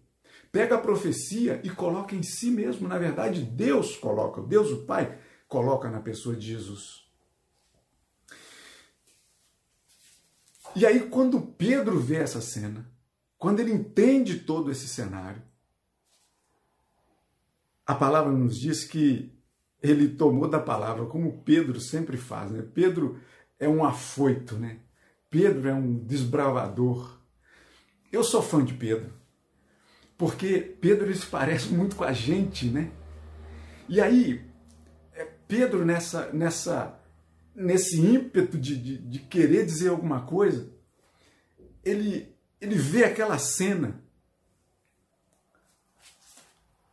pega 0.52 0.76
a 0.76 0.80
profecia 0.80 1.60
e 1.64 1.70
coloca 1.70 2.14
em 2.14 2.22
si 2.22 2.50
mesmo. 2.50 2.88
Na 2.88 2.98
verdade, 2.98 3.42
Deus 3.42 3.96
coloca, 3.96 4.42
Deus 4.42 4.70
o 4.70 4.84
Pai 4.86 5.18
coloca 5.48 5.90
na 5.90 6.00
pessoa 6.00 6.36
de 6.36 6.46
Jesus. 6.46 7.06
E 10.74 10.84
aí, 10.84 11.08
quando 11.08 11.40
Pedro 11.40 11.98
vê 11.98 12.16
essa 12.16 12.40
cena, 12.40 12.86
quando 13.38 13.60
ele 13.60 13.72
entende 13.72 14.40
todo 14.40 14.70
esse 14.70 14.88
cenário, 14.88 15.42
a 17.86 17.94
palavra 17.94 18.32
nos 18.32 18.58
diz 18.58 18.84
que 18.84 19.32
ele 19.82 20.08
tomou 20.08 20.48
da 20.48 20.58
palavra, 20.58 21.06
como 21.06 21.42
Pedro 21.42 21.80
sempre 21.80 22.16
faz. 22.16 22.50
Né? 22.50 22.62
Pedro 22.74 23.20
é 23.58 23.68
um 23.68 23.84
afoito, 23.84 24.56
né? 24.56 24.80
Pedro 25.30 25.68
é 25.68 25.74
um 25.74 25.94
desbravador. 25.94 27.20
Eu 28.10 28.24
sou 28.24 28.42
fã 28.42 28.64
de 28.64 28.74
Pedro, 28.74 29.12
porque 30.16 30.58
Pedro 30.58 31.12
se 31.14 31.26
parece 31.26 31.68
muito 31.72 31.96
com 31.96 32.04
a 32.04 32.12
gente, 32.12 32.66
né? 32.66 32.90
E 33.88 34.00
aí, 34.00 34.44
é, 35.12 35.24
Pedro 35.46 35.84
nessa, 35.84 36.32
nessa, 36.32 36.98
nesse 37.54 38.00
ímpeto 38.00 38.58
de, 38.58 38.76
de, 38.76 38.98
de 38.98 39.18
querer 39.20 39.64
dizer 39.64 39.90
alguma 39.90 40.22
coisa, 40.22 40.72
ele, 41.84 42.35
ele 42.60 42.76
vê 42.76 43.04
aquela 43.04 43.38
cena 43.38 44.00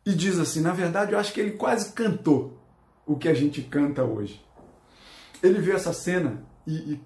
e 0.04 0.12
diz 0.12 0.38
assim: 0.38 0.60
na 0.60 0.72
verdade, 0.72 1.12
eu 1.12 1.18
acho 1.18 1.32
que 1.32 1.40
ele 1.40 1.52
quase 1.52 1.92
cantou 1.92 2.58
o 3.06 3.16
que 3.16 3.28
a 3.28 3.34
gente 3.34 3.62
canta 3.62 4.04
hoje. 4.04 4.44
Ele 5.42 5.60
viu 5.60 5.74
essa 5.74 5.92
cena 5.92 6.42
e, 6.66 6.74
e, 6.94 7.00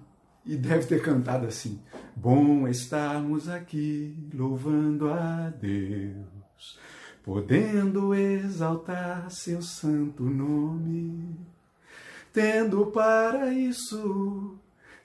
e 0.45 0.55
deve 0.55 0.85
ter 0.85 1.01
cantado 1.01 1.47
assim: 1.47 1.81
Bom 2.15 2.67
estarmos 2.67 3.47
aqui 3.47 4.29
louvando 4.33 5.09
a 5.09 5.49
Deus, 5.49 6.79
podendo 7.23 8.13
exaltar 8.13 9.29
seu 9.31 9.61
santo 9.61 10.23
nome, 10.23 11.37
tendo 12.33 12.87
para 12.87 13.53
isso 13.53 14.59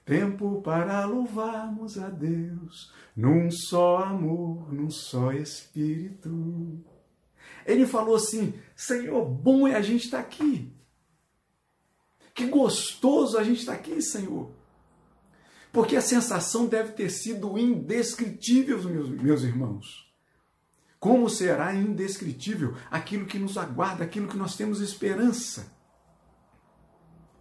tempo 0.05 0.61
para 0.63 1.05
louvarmos 1.07 1.99
a 1.99 2.09
Deus, 2.09 2.93
num 3.17 3.51
só 3.51 3.99
amor, 3.99 4.73
num 4.73 4.91
só 4.91 5.33
Espírito. 5.33 6.85
Ele 7.67 7.87
falou 7.87 8.17
assim: 8.17 8.55
Senhor, 8.77 9.25
bom 9.25 9.67
é 9.67 9.75
a 9.75 9.83
gente 9.83 10.05
estar 10.05 10.21
aqui. 10.21 10.73
Que 12.35 12.47
gostoso 12.47 13.39
a 13.39 13.45
gente 13.45 13.61
estar 13.61 13.75
aqui, 13.75 14.03
Senhor. 14.03 14.51
Porque 15.73 15.97
a 15.97 16.01
sensação 16.01 16.67
deve 16.67 16.93
ter 16.93 17.11
sido 17.11 17.59
indescritível, 17.59 18.83
meus, 18.83 19.09
meus 19.09 19.43
irmãos. 19.43 20.05
Como 20.99 21.29
será 21.29 21.75
indescritível 21.75 22.77
aquilo 22.91 23.27
que 23.27 23.39
nos 23.39 23.59
aguarda, 23.59 24.05
aquilo 24.05 24.29
que 24.29 24.37
nós 24.37 24.57
temos 24.57 24.81
esperança 24.81 25.73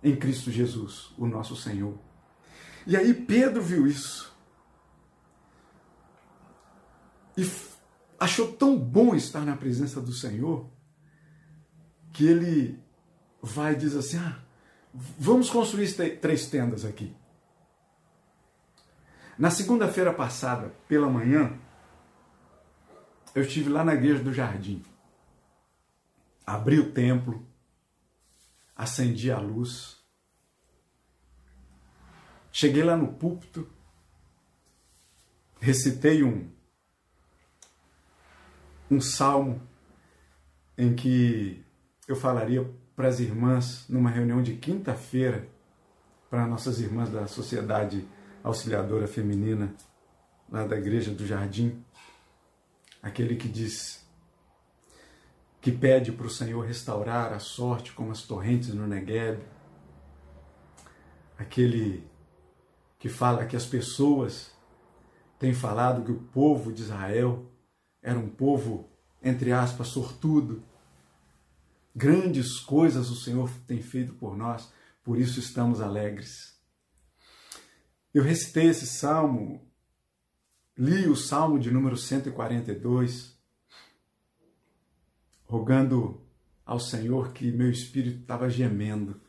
em 0.03 0.15
Cristo 0.15 0.51
Jesus, 0.51 1.13
o 1.17 1.25
nosso 1.25 1.55
Senhor. 1.55 1.98
E 2.86 2.98
aí 2.98 3.13
Pedro 3.13 3.62
viu 3.62 3.88
isso. 3.88 4.34
E 7.38 7.50
achou 8.20 8.52
tão 8.54 8.78
bom 8.78 9.16
estar 9.16 9.42
na 9.42 9.56
presença 9.56 10.00
do 10.02 10.12
Senhor 10.12 10.70
que 12.12 12.25
ele 12.25 12.80
vai 13.42 13.74
e 13.74 13.78
diz 13.78 13.96
assim: 13.96 14.18
ah, 14.18 14.44
Vamos 14.94 15.50
construir 15.50 15.92
três 16.18 16.46
tendas 16.46 16.86
aqui. 16.86 17.16
Na 19.38 19.50
segunda-feira 19.50 20.13
passada, 20.13 20.72
pela 20.88 21.10
manhã, 21.10 21.58
eu 23.34 23.42
estive 23.42 23.70
lá 23.70 23.84
na 23.84 23.96
igreja 23.96 24.24
do 24.24 24.32
jardim. 24.32 24.84
Abri 26.46 26.78
o 26.78 26.92
templo, 26.92 27.44
acendi 28.75 29.32
a 29.32 29.40
luz. 29.40 30.02
Cheguei 32.55 32.83
lá 32.83 32.95
no 32.95 33.07
púlpito, 33.12 33.67
recitei 35.60 36.24
um, 36.24 36.48
um 38.91 39.01
salmo 39.01 39.60
em 40.77 40.95
que 40.95 41.65
eu 42.07 42.15
falaria 42.15 42.63
para 42.95 43.07
as 43.07 43.19
irmãs 43.19 43.89
numa 43.89 44.12
reunião 44.12 44.43
de 44.43 44.53
quinta-feira, 44.55 45.50
para 46.29 46.45
nossas 46.45 46.79
irmãs 46.79 47.10
da 47.10 47.25
Sociedade 47.25 48.07
Auxiliadora 48.43 49.07
Feminina, 49.07 49.74
lá 50.48 50.67
da 50.67 50.77
Igreja 50.77 51.10
do 51.10 51.25
Jardim, 51.25 51.83
aquele 53.01 53.36
que 53.36 53.50
diz 53.50 54.05
que 55.60 55.72
pede 55.72 56.12
para 56.12 56.27
o 56.27 56.29
Senhor 56.29 56.63
restaurar 56.63 57.33
a 57.33 57.39
sorte 57.39 57.93
como 57.93 58.12
as 58.12 58.22
torrentes 58.22 58.75
no 58.75 58.86
Negueb, 58.86 59.39
aquele 61.36 62.12
que 63.03 63.10
fala 63.10 63.45
que 63.45 63.57
as 63.57 63.65
pessoas 63.65 64.50
tem 65.38 65.53
falado 65.53 66.05
que 66.05 66.12
o 66.13 66.24
povo 66.24 66.72
de 66.72 66.83
Israel 66.83 67.51
era 68.01 68.17
um 68.17 68.29
povo, 68.29 68.89
entre 69.22 69.51
aspas, 69.51 69.89
sortudo. 69.89 70.63
Grandes 71.93 72.62
coisas 72.62 73.10
o 73.10 73.15
Senhor 73.17 73.51
tem 73.67 73.81
feito 73.81 74.13
por 74.13 74.38
nós, 74.38 74.72
por 75.03 75.19
isso 75.19 75.38
estamos 75.38 75.81
alegres. 75.81 76.57
Eu 78.13 78.24
recitei 78.24 78.67
esse 78.69 78.88
salmo, 78.88 79.69
li 80.77 81.05
o 81.05 81.15
salmo 81.17 81.60
de 81.60 81.69
número 81.69 81.98
142, 81.98 83.38
rogando 85.43 86.25
ao 86.65 86.79
Senhor 86.79 87.33
que 87.33 87.51
meu 87.51 87.69
espírito 87.69 88.22
estava 88.22 88.50
gemendo. 88.50 89.19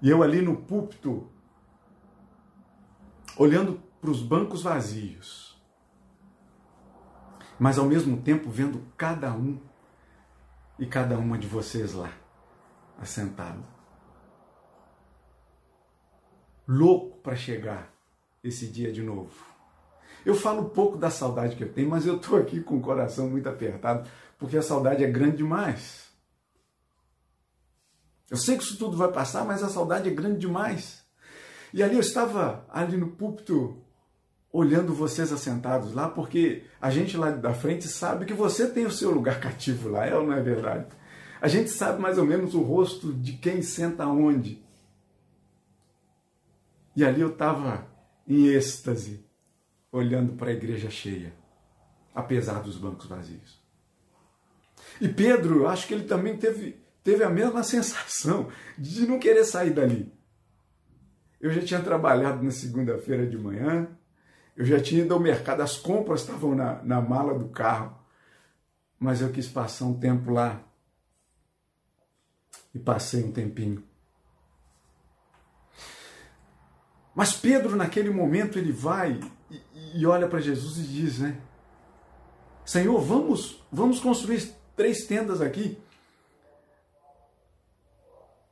E 0.00 0.08
eu 0.08 0.22
ali 0.22 0.40
no 0.40 0.56
púlpito, 0.56 1.28
olhando 3.36 3.82
para 4.00 4.10
os 4.10 4.22
bancos 4.22 4.62
vazios, 4.62 5.60
mas 7.58 7.78
ao 7.78 7.86
mesmo 7.86 8.22
tempo 8.22 8.48
vendo 8.48 8.80
cada 8.96 9.32
um 9.32 9.60
e 10.78 10.86
cada 10.86 11.18
uma 11.18 11.36
de 11.36 11.48
vocês 11.48 11.92
lá, 11.94 12.12
assentado. 13.00 13.64
Louco 16.66 17.18
para 17.18 17.34
chegar 17.34 17.92
esse 18.44 18.68
dia 18.68 18.92
de 18.92 19.02
novo. 19.02 19.46
Eu 20.24 20.34
falo 20.34 20.70
pouco 20.70 20.96
da 20.96 21.10
saudade 21.10 21.56
que 21.56 21.64
eu 21.64 21.72
tenho, 21.72 21.88
mas 21.88 22.06
eu 22.06 22.16
estou 22.16 22.38
aqui 22.38 22.60
com 22.60 22.76
o 22.76 22.80
coração 22.80 23.28
muito 23.28 23.48
apertado, 23.48 24.08
porque 24.38 24.56
a 24.56 24.62
saudade 24.62 25.02
é 25.02 25.10
grande 25.10 25.38
demais. 25.38 26.07
Eu 28.30 28.36
sei 28.36 28.56
que 28.56 28.62
isso 28.62 28.76
tudo 28.76 28.96
vai 28.96 29.10
passar, 29.10 29.44
mas 29.44 29.62
a 29.62 29.68
saudade 29.68 30.08
é 30.08 30.12
grande 30.12 30.38
demais. 30.38 31.02
E 31.72 31.82
ali 31.82 31.94
eu 31.94 32.00
estava 32.00 32.66
ali 32.70 32.96
no 32.96 33.08
púlpito 33.08 33.82
olhando 34.52 34.94
vocês 34.94 35.32
assentados 35.32 35.92
lá, 35.92 36.08
porque 36.08 36.64
a 36.80 36.90
gente 36.90 37.16
lá 37.16 37.30
da 37.30 37.52
frente 37.52 37.86
sabe 37.86 38.24
que 38.24 38.32
você 38.32 38.68
tem 38.68 38.86
o 38.86 38.90
seu 38.90 39.10
lugar 39.10 39.40
cativo 39.40 39.88
lá, 39.88 40.06
é 40.06 40.14
ou 40.14 40.26
não 40.26 40.32
é 40.32 40.40
verdade? 40.40 40.86
A 41.40 41.48
gente 41.48 41.70
sabe 41.70 42.00
mais 42.00 42.18
ou 42.18 42.24
menos 42.24 42.54
o 42.54 42.62
rosto 42.62 43.12
de 43.12 43.34
quem 43.34 43.62
senta 43.62 44.06
onde. 44.06 44.62
E 46.96 47.04
ali 47.04 47.20
eu 47.20 47.30
estava 47.30 47.86
em 48.26 48.46
êxtase, 48.48 49.24
olhando 49.92 50.32
para 50.32 50.50
a 50.50 50.52
igreja 50.52 50.90
cheia, 50.90 51.32
apesar 52.14 52.60
dos 52.60 52.76
bancos 52.76 53.06
vazios. 53.06 53.62
E 55.00 55.08
Pedro, 55.08 55.68
acho 55.68 55.86
que 55.86 55.94
ele 55.94 56.04
também 56.04 56.36
teve, 56.36 56.80
teve 57.02 57.24
a 57.24 57.30
mesma 57.30 57.62
sensação 57.62 58.48
de 58.76 59.06
não 59.06 59.18
querer 59.18 59.44
sair 59.44 59.70
dali. 59.70 60.12
Eu 61.40 61.50
já 61.50 61.62
tinha 61.62 61.80
trabalhado 61.80 62.42
na 62.42 62.50
segunda-feira 62.50 63.26
de 63.26 63.38
manhã, 63.38 63.88
eu 64.56 64.64
já 64.64 64.80
tinha 64.80 65.02
ido 65.02 65.14
ao 65.14 65.20
mercado, 65.20 65.60
as 65.60 65.76
compras 65.76 66.22
estavam 66.22 66.54
na, 66.54 66.82
na 66.82 67.00
mala 67.00 67.38
do 67.38 67.48
carro, 67.48 67.96
mas 68.98 69.20
eu 69.20 69.30
quis 69.30 69.46
passar 69.46 69.84
um 69.84 69.98
tempo 69.98 70.32
lá 70.32 70.60
e 72.74 72.78
passei 72.78 73.22
um 73.22 73.30
tempinho. 73.30 73.84
Mas 77.14 77.32
Pedro, 77.32 77.76
naquele 77.76 78.10
momento, 78.10 78.58
ele 78.58 78.72
vai 78.72 79.20
e, 79.50 80.00
e 80.00 80.06
olha 80.06 80.28
para 80.28 80.40
Jesus 80.40 80.78
e 80.78 80.82
diz, 80.82 81.18
né? 81.18 81.40
Senhor, 82.64 83.00
vamos, 83.00 83.64
vamos 83.72 83.98
construir 83.98 84.54
três 84.76 85.06
tendas 85.06 85.40
aqui. 85.40 85.78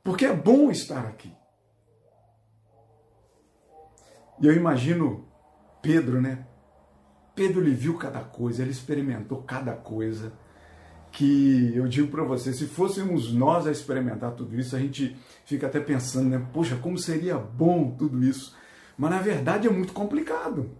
Porque 0.07 0.25
é 0.25 0.33
bom 0.33 0.71
estar 0.71 1.05
aqui. 1.05 1.29
E 4.41 4.47
eu 4.47 4.55
imagino 4.55 5.27
Pedro, 5.81 6.21
né? 6.21 6.47
Pedro 7.35 7.59
ele 7.59 7.73
viu 7.73 7.97
cada 7.97 8.21
coisa, 8.21 8.61
ele 8.61 8.71
experimentou 8.71 9.41
cada 9.41 9.73
coisa. 9.73 10.31
Que 11.11 11.73
eu 11.75 11.89
digo 11.89 12.07
para 12.07 12.23
você, 12.23 12.53
se 12.53 12.67
fôssemos 12.67 13.33
nós 13.33 13.67
a 13.67 13.71
experimentar 13.71 14.31
tudo 14.31 14.57
isso, 14.57 14.77
a 14.77 14.79
gente 14.79 15.13
fica 15.43 15.67
até 15.67 15.81
pensando, 15.81 16.29
né? 16.29 16.47
Poxa, 16.53 16.77
como 16.77 16.97
seria 16.97 17.37
bom 17.37 17.91
tudo 17.91 18.23
isso. 18.23 18.55
Mas 18.97 19.11
na 19.11 19.19
verdade 19.19 19.67
é 19.67 19.69
muito 19.69 19.91
complicado. 19.91 20.71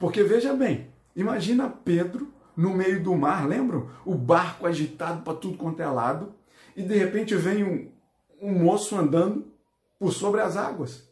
Porque 0.00 0.24
veja 0.24 0.52
bem, 0.52 0.90
imagina 1.14 1.70
Pedro 1.70 2.34
no 2.56 2.74
meio 2.74 3.00
do 3.00 3.14
mar, 3.14 3.46
lembram? 3.46 3.88
O 4.04 4.16
barco 4.16 4.66
agitado 4.66 5.22
para 5.22 5.38
tudo 5.38 5.56
quanto 5.56 5.80
é 5.80 5.86
lado, 5.86 6.34
e 6.74 6.82
de 6.82 6.96
repente 6.96 7.36
vem 7.36 7.62
um, 7.62 7.95
um 8.40 8.52
moço 8.52 8.96
andando 8.96 9.52
por 9.98 10.12
sobre 10.12 10.40
as 10.40 10.56
águas. 10.56 11.06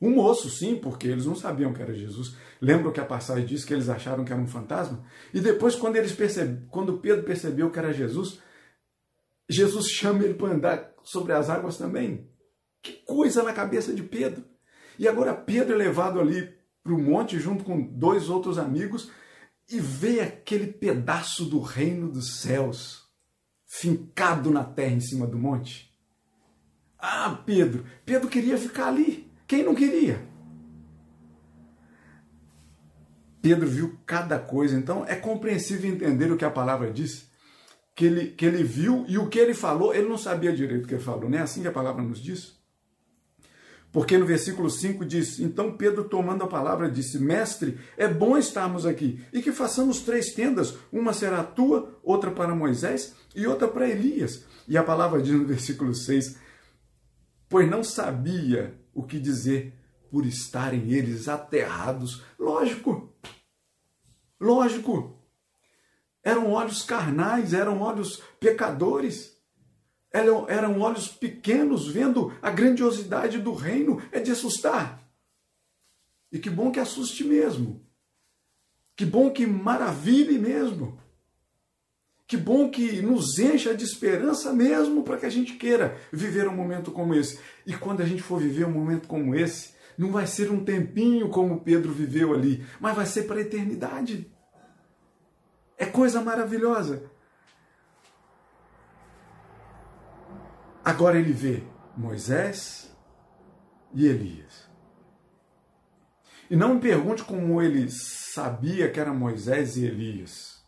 Um 0.00 0.10
moço, 0.10 0.48
sim, 0.48 0.76
porque 0.76 1.06
eles 1.06 1.26
não 1.26 1.34
sabiam 1.34 1.74
que 1.74 1.82
era 1.82 1.94
Jesus. 1.94 2.34
Lembram 2.60 2.92
que 2.92 3.00
a 3.00 3.04
passagem 3.04 3.44
diz 3.44 3.64
que 3.64 3.74
eles 3.74 3.88
acharam 3.88 4.24
que 4.24 4.32
era 4.32 4.40
um 4.40 4.46
fantasma? 4.46 5.04
E 5.32 5.40
depois, 5.40 5.76
quando, 5.76 5.96
eles 5.96 6.12
percebe, 6.12 6.66
quando 6.70 6.98
Pedro 6.98 7.24
percebeu 7.24 7.70
que 7.70 7.78
era 7.78 7.92
Jesus, 7.92 8.40
Jesus 9.48 9.88
chama 9.88 10.24
ele 10.24 10.34
para 10.34 10.54
andar 10.54 10.94
sobre 11.02 11.32
as 11.32 11.50
águas 11.50 11.76
também. 11.76 12.30
Que 12.82 12.92
coisa 13.04 13.42
na 13.42 13.52
cabeça 13.52 13.92
de 13.92 14.02
Pedro! 14.02 14.44
E 14.98 15.06
agora 15.06 15.34
Pedro 15.34 15.74
é 15.74 15.76
levado 15.78 16.18
ali 16.18 16.48
para 16.82 16.94
o 16.94 16.98
monte 16.98 17.38
junto 17.38 17.62
com 17.62 17.82
dois 17.82 18.30
outros 18.30 18.58
amigos 18.58 19.10
e 19.68 19.78
vê 19.78 20.20
aquele 20.20 20.66
pedaço 20.66 21.44
do 21.44 21.60
reino 21.60 22.10
dos 22.10 22.40
céus 22.40 23.09
fincado 23.70 24.50
na 24.50 24.64
terra 24.64 24.94
em 24.94 25.00
cima 25.00 25.28
do 25.28 25.38
monte. 25.38 25.94
Ah, 26.98 27.40
Pedro! 27.46 27.86
Pedro 28.04 28.28
queria 28.28 28.58
ficar 28.58 28.88
ali. 28.88 29.30
Quem 29.46 29.62
não 29.62 29.76
queria? 29.76 30.20
Pedro 33.40 33.68
viu 33.68 33.96
cada 34.04 34.40
coisa, 34.40 34.76
então 34.76 35.06
é 35.06 35.14
compreensível 35.14 35.88
entender 35.88 36.30
o 36.32 36.36
que 36.36 36.44
a 36.44 36.50
palavra 36.50 36.92
diz. 36.92 37.30
Que 37.94 38.06
ele, 38.06 38.26
que 38.32 38.44
ele 38.44 38.64
viu 38.64 39.04
e 39.08 39.16
o 39.16 39.28
que 39.28 39.38
ele 39.38 39.54
falou, 39.54 39.94
ele 39.94 40.08
não 40.08 40.18
sabia 40.18 40.52
direito 40.52 40.84
o 40.84 40.88
que 40.88 40.94
ele 40.94 41.02
falou, 41.02 41.30
não 41.30 41.38
é 41.38 41.42
assim 41.42 41.62
que 41.62 41.68
a 41.68 41.72
palavra 41.72 42.02
nos 42.02 42.20
diz? 42.20 42.59
Porque 43.92 44.16
no 44.16 44.24
versículo 44.24 44.70
5 44.70 45.04
diz: 45.04 45.40
Então 45.40 45.76
Pedro, 45.76 46.04
tomando 46.04 46.44
a 46.44 46.48
palavra, 46.48 46.90
disse: 46.90 47.18
Mestre, 47.18 47.78
é 47.96 48.06
bom 48.06 48.36
estarmos 48.38 48.86
aqui 48.86 49.24
e 49.32 49.42
que 49.42 49.52
façamos 49.52 50.00
três 50.00 50.32
tendas: 50.32 50.76
uma 50.92 51.12
será 51.12 51.42
tua, 51.42 51.98
outra 52.02 52.30
para 52.30 52.54
Moisés 52.54 53.14
e 53.34 53.46
outra 53.46 53.66
para 53.66 53.88
Elias. 53.88 54.44
E 54.68 54.78
a 54.78 54.84
palavra 54.84 55.20
diz 55.20 55.34
no 55.34 55.44
versículo 55.44 55.94
6: 55.94 56.36
Pois 57.48 57.68
não 57.68 57.82
sabia 57.82 58.78
o 58.94 59.02
que 59.02 59.18
dizer 59.18 59.74
por 60.10 60.24
estarem 60.24 60.92
eles 60.92 61.28
aterrados. 61.28 62.22
Lógico, 62.38 63.12
lógico. 64.40 65.16
Eram 66.22 66.52
olhos 66.52 66.82
carnais, 66.82 67.54
eram 67.54 67.80
olhos 67.80 68.22
pecadores. 68.38 69.39
Eram, 70.12 70.80
olhos 70.80 71.08
pequenos 71.08 71.86
vendo 71.86 72.32
a 72.42 72.50
grandiosidade 72.50 73.38
do 73.38 73.52
reino. 73.52 74.02
É 74.10 74.20
de 74.20 74.30
assustar. 74.30 75.00
E 76.32 76.38
que 76.38 76.50
bom 76.50 76.70
que 76.70 76.80
assuste 76.80 77.24
mesmo. 77.24 77.84
Que 78.96 79.04
bom 79.04 79.30
que 79.30 79.46
maravilhe 79.46 80.38
mesmo. 80.38 80.98
Que 82.26 82.36
bom 82.36 82.70
que 82.70 83.02
nos 83.02 83.38
encha 83.38 83.74
de 83.74 83.84
esperança 83.84 84.52
mesmo 84.52 85.02
para 85.02 85.16
que 85.16 85.26
a 85.26 85.30
gente 85.30 85.54
queira 85.54 85.96
viver 86.12 86.46
um 86.46 86.54
momento 86.54 86.92
como 86.92 87.14
esse. 87.14 87.40
E 87.66 87.74
quando 87.74 88.02
a 88.02 88.06
gente 88.06 88.22
for 88.22 88.40
viver 88.40 88.66
um 88.66 88.70
momento 88.70 89.08
como 89.08 89.34
esse, 89.34 89.70
não 89.98 90.12
vai 90.12 90.26
ser 90.26 90.50
um 90.50 90.64
tempinho 90.64 91.28
como 91.28 91.60
Pedro 91.60 91.92
viveu 91.92 92.32
ali, 92.32 92.64
mas 92.78 92.94
vai 92.94 93.04
ser 93.04 93.24
para 93.24 93.38
a 93.38 93.42
eternidade. 93.42 94.30
É 95.76 95.86
coisa 95.86 96.20
maravilhosa. 96.20 97.09
Agora 100.90 101.20
ele 101.20 101.32
vê 101.32 101.62
Moisés 101.96 102.92
e 103.94 104.08
Elias. 104.08 104.68
E 106.50 106.56
não 106.56 106.74
me 106.74 106.80
pergunte 106.80 107.22
como 107.22 107.62
ele 107.62 107.88
sabia 107.88 108.90
que 108.90 108.98
era 108.98 109.14
Moisés 109.14 109.76
e 109.76 109.86
Elias. 109.86 110.64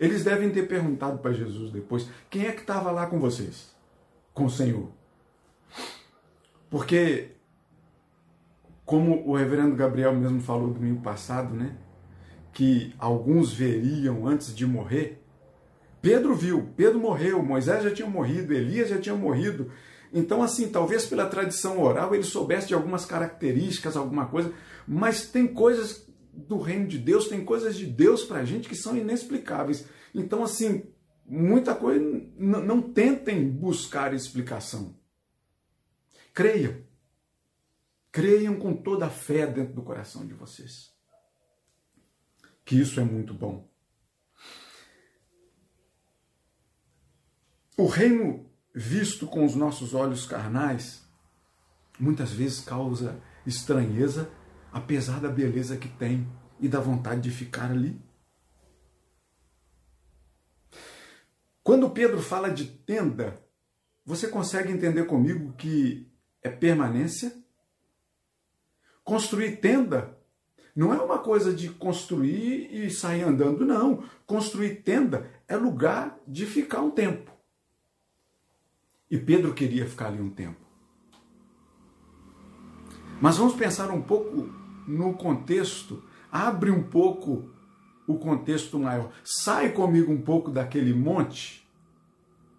Eles 0.00 0.24
devem 0.24 0.50
ter 0.50 0.66
perguntado 0.66 1.18
para 1.18 1.34
Jesus 1.34 1.70
depois: 1.70 2.08
quem 2.30 2.46
é 2.46 2.52
que 2.52 2.62
estava 2.62 2.90
lá 2.90 3.06
com 3.06 3.20
vocês? 3.20 3.76
Com 4.32 4.46
o 4.46 4.50
Senhor. 4.50 4.90
Porque, 6.70 7.32
como 8.86 9.28
o 9.28 9.36
reverendo 9.36 9.76
Gabriel 9.76 10.14
mesmo 10.14 10.40
falou 10.40 10.72
domingo 10.72 11.02
passado, 11.02 11.54
né? 11.54 11.76
Que 12.50 12.94
alguns 12.98 13.52
veriam 13.52 14.26
antes 14.26 14.56
de 14.56 14.66
morrer. 14.66 15.22
Pedro 16.04 16.34
viu, 16.34 16.70
Pedro 16.76 17.00
morreu, 17.00 17.42
Moisés 17.42 17.82
já 17.82 17.90
tinha 17.90 18.06
morrido, 18.06 18.52
Elias 18.52 18.90
já 18.90 19.00
tinha 19.00 19.14
morrido. 19.14 19.72
Então, 20.12 20.42
assim, 20.42 20.68
talvez 20.68 21.06
pela 21.06 21.24
tradição 21.24 21.80
oral 21.80 22.14
ele 22.14 22.22
soubesse 22.22 22.68
de 22.68 22.74
algumas 22.74 23.06
características, 23.06 23.96
alguma 23.96 24.26
coisa, 24.26 24.52
mas 24.86 25.26
tem 25.26 25.46
coisas 25.46 26.06
do 26.30 26.58
reino 26.58 26.86
de 26.86 26.98
Deus, 26.98 27.26
tem 27.26 27.42
coisas 27.42 27.74
de 27.74 27.86
Deus 27.86 28.22
para 28.22 28.40
a 28.40 28.44
gente 28.44 28.68
que 28.68 28.76
são 28.76 28.94
inexplicáveis. 28.94 29.86
Então, 30.14 30.44
assim, 30.44 30.84
muita 31.24 31.74
coisa, 31.74 32.04
não 32.36 32.82
tentem 32.82 33.48
buscar 33.48 34.12
explicação. 34.12 34.94
Creiam. 36.34 36.76
Creiam 38.12 38.56
com 38.56 38.74
toda 38.74 39.06
a 39.06 39.10
fé 39.10 39.46
dentro 39.46 39.72
do 39.72 39.82
coração 39.82 40.26
de 40.26 40.34
vocês. 40.34 40.92
Que 42.62 42.78
isso 42.78 43.00
é 43.00 43.04
muito 43.04 43.32
bom. 43.32 43.73
O 47.76 47.86
reino 47.86 48.48
visto 48.72 49.26
com 49.26 49.44
os 49.44 49.56
nossos 49.56 49.94
olhos 49.94 50.26
carnais 50.26 51.02
muitas 51.98 52.30
vezes 52.30 52.60
causa 52.60 53.20
estranheza, 53.44 54.30
apesar 54.72 55.20
da 55.20 55.28
beleza 55.28 55.76
que 55.76 55.88
tem 55.88 56.24
e 56.60 56.68
da 56.68 56.78
vontade 56.78 57.20
de 57.22 57.30
ficar 57.32 57.72
ali. 57.72 58.00
Quando 61.64 61.90
Pedro 61.90 62.22
fala 62.22 62.48
de 62.48 62.64
tenda, 62.64 63.42
você 64.04 64.28
consegue 64.28 64.72
entender 64.72 65.06
comigo 65.06 65.52
que 65.54 66.08
é 66.42 66.50
permanência? 66.50 67.32
Construir 69.02 69.56
tenda 69.56 70.16
não 70.76 70.94
é 70.94 71.00
uma 71.00 71.18
coisa 71.18 71.52
de 71.52 71.70
construir 71.70 72.72
e 72.72 72.88
sair 72.88 73.22
andando, 73.22 73.66
não. 73.66 74.04
Construir 74.26 74.82
tenda 74.82 75.28
é 75.48 75.56
lugar 75.56 76.16
de 76.26 76.46
ficar 76.46 76.80
um 76.80 76.90
tempo. 76.90 77.33
E 79.14 79.16
Pedro 79.16 79.54
queria 79.54 79.86
ficar 79.86 80.08
ali 80.08 80.20
um 80.20 80.28
tempo. 80.28 80.58
Mas 83.20 83.36
vamos 83.36 83.54
pensar 83.54 83.88
um 83.92 84.02
pouco 84.02 84.52
no 84.88 85.14
contexto, 85.14 86.02
abre 86.32 86.68
um 86.72 86.82
pouco 86.82 87.48
o 88.08 88.18
contexto 88.18 88.76
maior. 88.76 89.12
Sai 89.22 89.70
comigo 89.70 90.12
um 90.12 90.20
pouco 90.20 90.50
daquele 90.50 90.92
monte 90.92 91.64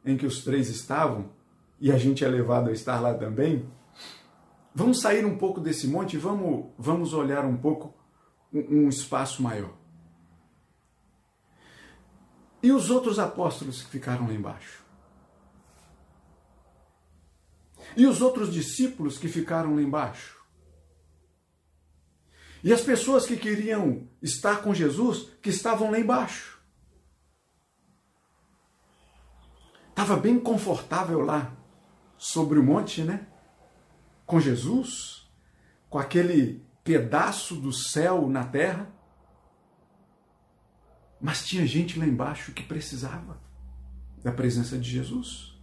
em 0.05 0.15
que 0.15 0.25
os 0.25 0.45
três 0.45 0.69
estavam, 0.69 1.29
e 1.77 1.91
a 1.91 1.97
gente 1.97 2.23
é 2.23 2.27
levado 2.29 2.69
a 2.69 2.71
estar 2.71 3.01
lá 3.01 3.13
também. 3.13 3.67
Vamos 4.73 5.01
sair 5.01 5.25
um 5.25 5.37
pouco 5.37 5.59
desse 5.59 5.89
monte 5.89 6.13
e 6.13 6.17
vamos, 6.17 6.67
vamos 6.77 7.13
olhar 7.13 7.43
um 7.43 7.57
pouco 7.57 7.93
um, 8.53 8.85
um 8.85 8.87
espaço 8.87 9.43
maior. 9.43 9.73
E 12.63 12.71
os 12.71 12.89
outros 12.89 13.19
apóstolos 13.19 13.83
que 13.83 13.89
ficaram 13.89 14.25
lá 14.25 14.33
embaixo? 14.33 14.84
E 17.95 18.05
os 18.05 18.21
outros 18.21 18.51
discípulos 18.51 19.17
que 19.17 19.27
ficaram 19.27 19.75
lá 19.75 19.81
embaixo? 19.81 20.35
E 22.63 22.73
as 22.73 22.81
pessoas 22.81 23.25
que 23.25 23.37
queriam 23.37 24.07
estar 24.21 24.61
com 24.61 24.73
Jesus, 24.73 25.29
que 25.41 25.49
estavam 25.49 25.91
lá 25.91 25.99
embaixo? 25.99 26.59
Estava 29.89 30.17
bem 30.17 30.39
confortável 30.39 31.21
lá, 31.21 31.55
sobre 32.17 32.59
o 32.59 32.63
monte, 32.63 33.01
né? 33.01 33.27
Com 34.25 34.39
Jesus, 34.39 35.29
com 35.89 35.99
aquele 35.99 36.65
pedaço 36.83 37.55
do 37.55 37.71
céu 37.71 38.27
na 38.27 38.43
terra. 38.43 38.91
Mas 41.21 41.45
tinha 41.45 41.65
gente 41.65 41.97
lá 41.97 42.05
embaixo 42.05 42.51
que 42.51 42.63
precisava 42.63 43.39
da 44.23 44.31
presença 44.31 44.77
de 44.77 44.89
Jesus. 44.89 45.54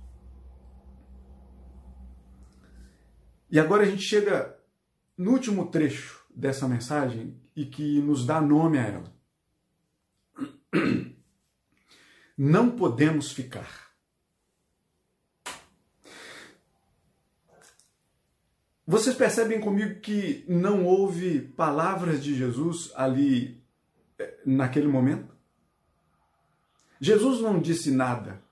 E 3.52 3.60
agora 3.60 3.82
a 3.82 3.86
gente 3.86 4.00
chega 4.00 4.58
no 5.14 5.32
último 5.32 5.66
trecho 5.66 6.24
dessa 6.34 6.66
mensagem 6.66 7.38
e 7.54 7.66
que 7.66 8.00
nos 8.00 8.24
dá 8.24 8.40
nome 8.40 8.78
a 8.78 8.82
ela. 8.82 9.12
Não 12.36 12.70
podemos 12.70 13.30
ficar. 13.30 13.92
Vocês 18.86 19.14
percebem 19.14 19.60
comigo 19.60 20.00
que 20.00 20.44
não 20.48 20.84
houve 20.84 21.40
palavras 21.40 22.22
de 22.22 22.34
Jesus 22.34 22.90
ali 22.96 23.62
eh, 24.18 24.40
naquele 24.44 24.88
momento? 24.88 25.32
Jesus 27.00 27.40
não 27.40 27.60
disse 27.60 27.90
nada 27.92 28.42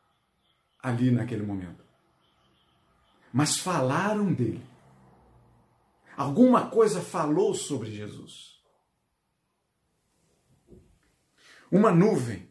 ali 0.80 1.10
naquele 1.10 1.42
momento. 1.42 1.84
Mas 3.32 3.58
falaram 3.58 4.32
dele. 4.32 4.69
Alguma 6.20 6.68
coisa 6.68 7.00
falou 7.00 7.54
sobre 7.54 7.90
Jesus. 7.90 8.61
Uma 11.72 11.90
nuvem 11.90 12.46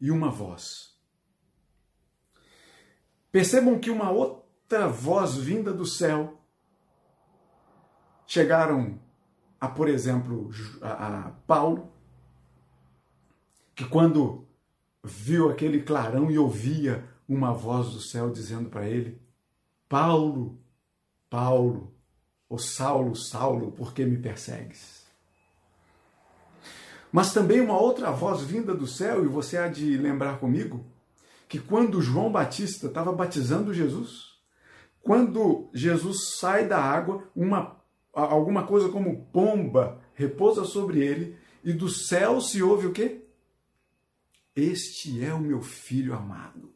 e 0.00 0.10
uma 0.10 0.30
voz. 0.30 0.98
Percebam 3.30 3.78
que 3.78 3.90
uma 3.90 4.10
outra 4.10 4.88
voz 4.88 5.36
vinda 5.36 5.74
do 5.74 5.84
céu 5.84 6.40
chegaram 8.26 8.98
a, 9.60 9.68
por 9.68 9.86
exemplo, 9.86 10.48
a, 10.80 11.32
Paulo, 11.46 11.92
que 13.74 13.84
quando 13.86 14.48
viu 15.04 15.50
aquele 15.50 15.82
clarão 15.82 16.30
e 16.30 16.38
ouvia 16.38 17.06
uma 17.28 17.52
voz 17.52 17.90
do 17.90 18.00
céu 18.00 18.30
dizendo 18.30 18.70
para 18.70 18.88
ele: 18.88 19.20
Paulo, 19.86 20.58
Paulo, 21.28 21.93
o 22.48 22.58
Saulo, 22.58 23.16
Saulo, 23.16 23.72
por 23.72 23.92
que 23.92 24.04
me 24.04 24.16
persegues? 24.16 25.04
Mas 27.10 27.32
também 27.32 27.60
uma 27.60 27.78
outra 27.78 28.10
voz 28.10 28.42
vinda 28.42 28.74
do 28.74 28.86
céu, 28.86 29.24
e 29.24 29.28
você 29.28 29.56
há 29.56 29.68
de 29.68 29.96
lembrar 29.96 30.38
comigo, 30.40 30.84
que 31.48 31.60
quando 31.60 32.02
João 32.02 32.30
Batista 32.32 32.88
estava 32.88 33.12
batizando 33.12 33.72
Jesus, 33.72 34.34
quando 35.00 35.70
Jesus 35.72 36.36
sai 36.38 36.66
da 36.66 36.82
água, 36.82 37.30
uma, 37.36 37.80
alguma 38.12 38.66
coisa 38.66 38.88
como 38.88 39.26
pomba 39.26 40.00
repousa 40.14 40.64
sobre 40.64 41.04
ele, 41.04 41.36
e 41.62 41.72
do 41.72 41.88
céu 41.88 42.40
se 42.40 42.62
ouve 42.62 42.88
o 42.88 42.92
quê? 42.92 43.22
Este 44.56 45.24
é 45.24 45.32
o 45.32 45.40
meu 45.40 45.62
filho 45.62 46.14
amado. 46.14 46.72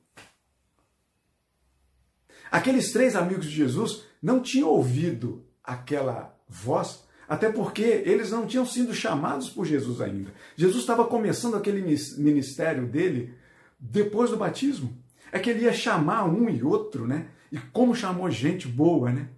Aqueles 2.51 2.93
três 2.93 3.17
amigos 3.17 3.47
de 3.47 3.53
Jesus 3.53 4.05
não 4.23 4.41
tinham 4.41 4.69
ouvido 4.69 5.48
aquela 5.69 6.35
voz, 6.49 7.05
até 7.29 7.53
porque 7.53 7.83
eles 7.83 8.31
não 8.31 8.47
tinham 8.47 8.65
sido 8.65 8.95
chamados 8.95 9.51
por 9.51 9.67
Jesus 9.67 10.01
ainda. 10.01 10.33
Jesus 10.57 10.81
estava 10.81 11.05
começando 11.05 11.57
aquele 11.57 11.83
ministério 12.17 12.87
dele 12.87 13.35
depois 13.79 14.31
do 14.31 14.39
batismo. 14.39 14.97
É 15.31 15.39
que 15.39 15.51
ele 15.51 15.65
ia 15.65 15.73
chamar 15.75 16.25
um 16.25 16.49
e 16.49 16.65
outro, 16.65 17.07
né? 17.07 17.29
E 17.53 17.59
como 17.59 17.95
chamou 17.95 18.31
gente 18.31 18.67
boa, 18.67 19.13
né? 19.13 19.29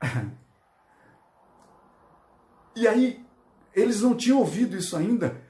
E 2.76 2.88
aí, 2.88 3.24
eles 3.72 4.00
não 4.00 4.16
tinham 4.16 4.40
ouvido 4.40 4.76
isso 4.76 4.96
ainda, 4.96 5.40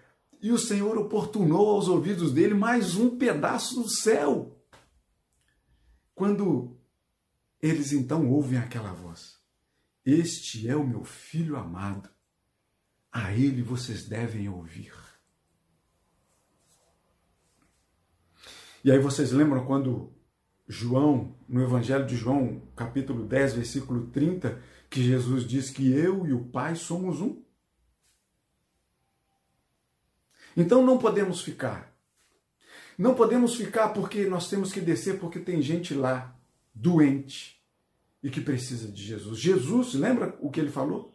e 0.43 0.53
o 0.53 0.59
Senhor 0.59 0.99
oportunou 0.99 1.71
aos 1.71 1.89
ouvidos 1.89 2.35
dele 2.35 2.53
mais 2.53 2.97
um 2.97 3.17
pedaço 3.17 3.77
do 3.77 3.89
céu. 3.89 4.61
Quando 6.15 6.74
eles 7.65 7.95
então 7.95 8.31
ouvem 8.31 8.59
aquela 8.59 8.93
voz: 8.93 9.39
Este 10.05 10.69
é 10.69 10.77
o 10.77 10.87
meu 10.87 11.03
filho 11.03 11.57
amado, 11.57 12.11
a 13.11 13.33
ele 13.33 13.63
vocês 13.63 14.07
devem 14.07 14.51
ouvir. 14.51 14.93
E 18.85 18.93
aí 18.93 18.99
vocês 18.99 19.33
lembram 19.33 19.65
quando 19.65 20.13
João, 20.69 21.35
no 21.49 21.63
Evangelho 21.63 22.05
de 22.05 22.15
João, 22.17 22.69
capítulo 22.77 23.27
10, 23.27 23.55
versículo 23.55 24.09
30, 24.09 24.61
que 24.91 25.03
Jesus 25.03 25.47
diz 25.47 25.71
que 25.71 25.91
eu 25.91 26.27
e 26.27 26.35
o 26.35 26.45
Pai 26.45 26.77
somos 26.77 27.23
um? 27.23 27.43
Então 30.55 30.85
não 30.85 30.99
podemos 30.99 31.41
ficar. 31.41 31.97
Não 32.99 33.15
podemos 33.15 33.55
ficar 33.55 33.89
porque 33.89 34.27
nós 34.27 34.51
temos 34.51 34.71
que 34.71 34.83
descer 34.83 35.19
porque 35.19 35.41
tem 35.41 35.63
gente 35.63 35.95
lá 35.95 36.34
doente, 36.75 37.63
e 38.23 38.31
que 38.31 38.41
precisa 38.41 38.91
de 38.91 39.05
Jesus. 39.05 39.39
Jesus, 39.39 39.93
lembra 39.93 40.37
o 40.41 40.51
que 40.51 40.59
ele 40.59 40.71
falou? 40.71 41.15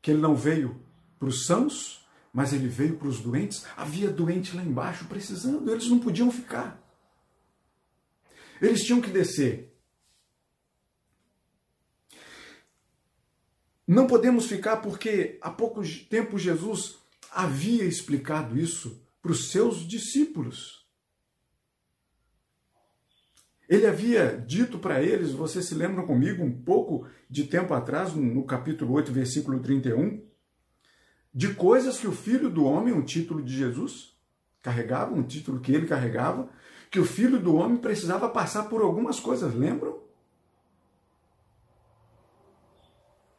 Que 0.00 0.10
ele 0.10 0.20
não 0.20 0.34
veio 0.34 0.80
para 1.18 1.28
os 1.28 1.44
sãos, 1.44 2.06
mas 2.32 2.54
ele 2.54 2.66
veio 2.66 2.96
para 2.96 3.08
os 3.08 3.20
doentes. 3.20 3.66
Havia 3.76 4.10
doente 4.10 4.56
lá 4.56 4.62
embaixo 4.62 5.04
precisando, 5.04 5.70
eles 5.70 5.88
não 5.88 5.98
podiam 5.98 6.30
ficar. 6.32 6.80
Eles 8.60 8.84
tinham 8.84 9.02
que 9.02 9.10
descer. 9.10 9.70
Não 13.86 14.06
podemos 14.06 14.46
ficar 14.46 14.78
porque 14.78 15.38
há 15.42 15.50
pouco 15.50 15.82
tempo 16.08 16.38
Jesus 16.38 16.96
havia 17.30 17.84
explicado 17.84 18.58
isso 18.58 19.02
para 19.20 19.32
os 19.32 19.50
seus 19.50 19.86
discípulos. 19.86 20.79
Ele 23.70 23.86
havia 23.86 24.36
dito 24.36 24.80
para 24.80 25.00
eles, 25.00 25.30
vocês 25.30 25.66
se 25.66 25.76
lembram 25.76 26.04
comigo, 26.04 26.42
um 26.42 26.50
pouco 26.50 27.06
de 27.30 27.44
tempo 27.44 27.72
atrás, 27.72 28.12
no 28.12 28.44
capítulo 28.44 28.92
8, 28.94 29.12
versículo 29.12 29.60
31, 29.60 30.26
de 31.32 31.54
coisas 31.54 31.96
que 31.96 32.08
o 32.08 32.12
filho 32.12 32.50
do 32.50 32.64
homem, 32.64 32.92
um 32.92 33.04
título 33.04 33.40
de 33.40 33.56
Jesus, 33.56 34.18
carregava, 34.60 35.14
um 35.14 35.22
título 35.22 35.60
que 35.60 35.70
ele 35.70 35.86
carregava, 35.86 36.50
que 36.90 36.98
o 36.98 37.04
filho 37.04 37.38
do 37.38 37.54
homem 37.54 37.76
precisava 37.76 38.28
passar 38.28 38.64
por 38.64 38.82
algumas 38.82 39.20
coisas, 39.20 39.54
lembram? 39.54 40.02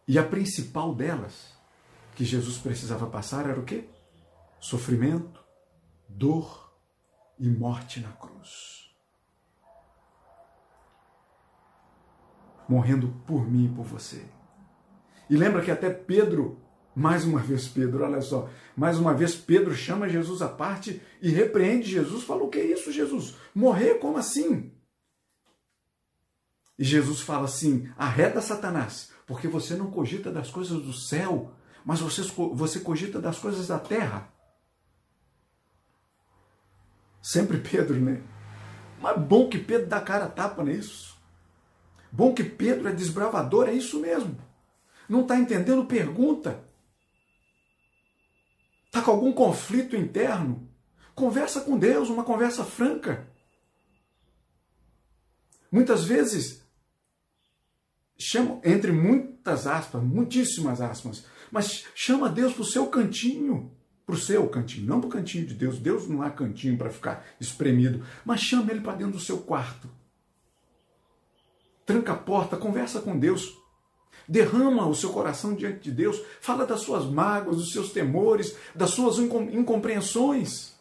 E 0.08 0.17
a 0.17 0.24
principal 0.24 0.96
delas, 0.96 1.54
que 2.15 2.24
Jesus 2.24 2.58
precisava 2.58 3.06
passar, 3.06 3.50
era 3.50 3.60
o 3.60 3.65
quê? 3.65 3.84
Sofrimento, 4.62 5.44
dor 6.08 6.74
e 7.38 7.50
morte 7.50 8.00
na 8.00 8.13
cruz. 8.13 8.81
Morrendo 12.71 13.13
por 13.27 13.45
mim 13.45 13.65
e 13.65 13.75
por 13.75 13.84
você. 13.84 14.23
E 15.29 15.36
lembra 15.36 15.62
que 15.62 15.69
até 15.69 15.89
Pedro, 15.89 16.57
mais 16.95 17.25
uma 17.25 17.41
vez 17.41 17.67
Pedro, 17.67 18.05
olha 18.05 18.21
só, 18.21 18.49
mais 18.77 18.97
uma 18.97 19.13
vez 19.13 19.36
Pedro 19.36 19.75
chama 19.75 20.07
Jesus 20.07 20.41
à 20.41 20.47
parte 20.47 21.01
e 21.21 21.29
repreende 21.29 21.91
Jesus, 21.91 22.23
fala: 22.23 22.43
O 22.43 22.47
que 22.47 22.60
é 22.60 22.65
isso, 22.67 22.89
Jesus? 22.89 23.36
Morrer? 23.53 23.95
Como 23.95 24.17
assim? 24.17 24.71
E 26.79 26.86
Jesus 26.86 27.19
fala 27.19 27.43
assim: 27.43 27.91
arreda 27.97 28.39
Satanás, 28.41 29.12
porque 29.27 29.49
você 29.49 29.75
não 29.75 29.91
cogita 29.91 30.31
das 30.31 30.49
coisas 30.49 30.81
do 30.81 30.93
céu, 30.93 31.51
mas 31.84 31.99
você, 31.99 32.21
você 32.53 32.79
cogita 32.79 33.19
das 33.19 33.38
coisas 33.38 33.67
da 33.67 33.79
terra. 33.79 34.31
Sempre 37.21 37.57
Pedro, 37.57 37.99
né? 37.99 38.23
Mas 39.01 39.21
bom 39.21 39.49
que 39.49 39.60
Pedro 39.60 39.88
dá 39.88 39.99
cara 39.99 40.23
a 40.23 40.29
tapa 40.29 40.63
nisso. 40.63 41.11
Bom 42.12 42.34
que 42.34 42.43
Pedro 42.43 42.88
é 42.88 42.91
desbravador, 42.91 43.69
é 43.69 43.74
isso 43.74 44.00
mesmo. 44.00 44.38
Não 45.08 45.21
está 45.21 45.38
entendendo? 45.38 45.86
Pergunta. 45.86 46.63
Está 48.86 49.02
com 49.02 49.12
algum 49.12 49.32
conflito 49.32 49.95
interno? 49.95 50.69
Conversa 51.15 51.62
com 51.62 51.78
Deus, 51.78 52.10
uma 52.10 52.24
conversa 52.24 52.65
franca. 52.65 53.28
Muitas 55.71 56.04
vezes, 56.04 56.62
chama, 58.17 58.60
entre 58.63 58.91
muitas 58.91 59.67
aspas, 59.67 60.04
muitíssimas 60.04 60.82
aspas, 60.82 61.26
mas 61.50 61.86
chama 61.95 62.30
Deus 62.30 62.54
para 62.54 62.62
o 62.62 62.65
seu 62.65 62.88
cantinho 62.88 63.71
para 64.12 64.17
o 64.17 64.19
seu 64.19 64.45
cantinho, 64.50 64.88
não 64.88 65.00
para 65.00 65.08
o 65.08 65.12
cantinho 65.12 65.45
de 65.45 65.54
Deus. 65.54 65.80
Deus 65.80 66.06
não 66.08 66.21
há 66.21 66.30
cantinho 66.30 66.78
para 66.78 66.89
ficar 66.89 67.26
espremido, 67.39 68.06
mas 68.26 68.41
chama 68.41 68.69
ele 68.69 68.82
para 68.82 68.95
dentro 68.95 69.13
do 69.13 69.19
seu 69.21 69.38
quarto. 69.38 69.89
Tranca 71.86 72.13
a 72.13 72.17
porta, 72.17 72.58
conversa 72.58 73.02
com 73.02 73.17
Deus. 73.17 73.58
Derrama 74.28 74.88
o 74.88 74.96
seu 74.96 75.12
coração 75.12 75.56
diante 75.56 75.82
de 75.82 75.91
Deus. 75.91 76.22
Fala 76.39 76.65
das 76.65 76.82
suas 76.82 77.06
mágoas, 77.06 77.58
dos 77.58 77.72
seus 77.72 77.91
temores, 77.91 78.56
das 78.74 78.91
suas 78.91 79.17
incompreensões. 79.20 80.80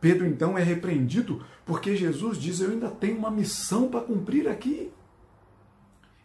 Pedro 0.00 0.26
então 0.26 0.56
é 0.56 0.62
repreendido 0.62 1.44
porque 1.64 1.96
Jesus 1.96 2.38
diz: 2.38 2.60
Eu 2.60 2.70
ainda 2.70 2.90
tenho 2.90 3.18
uma 3.18 3.30
missão 3.30 3.88
para 3.88 4.04
cumprir 4.04 4.48
aqui. 4.48 4.92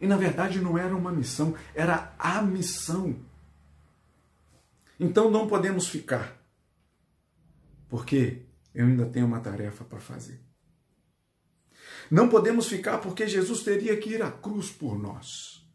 E 0.00 0.06
na 0.06 0.16
verdade 0.16 0.60
não 0.60 0.76
era 0.76 0.96
uma 0.96 1.12
missão, 1.12 1.54
era 1.74 2.14
a 2.18 2.42
missão. 2.42 3.16
Então 4.98 5.30
não 5.30 5.46
podemos 5.46 5.88
ficar, 5.88 6.40
porque 7.88 8.42
eu 8.74 8.86
ainda 8.86 9.06
tenho 9.06 9.26
uma 9.26 9.40
tarefa 9.40 9.84
para 9.84 10.00
fazer. 10.00 10.40
Não 12.12 12.28
podemos 12.28 12.66
ficar 12.66 12.98
porque 12.98 13.26
Jesus 13.26 13.62
teria 13.62 13.96
que 13.96 14.10
ir 14.10 14.22
à 14.22 14.30
cruz 14.30 14.70
por 14.70 14.98
nós 14.98 15.66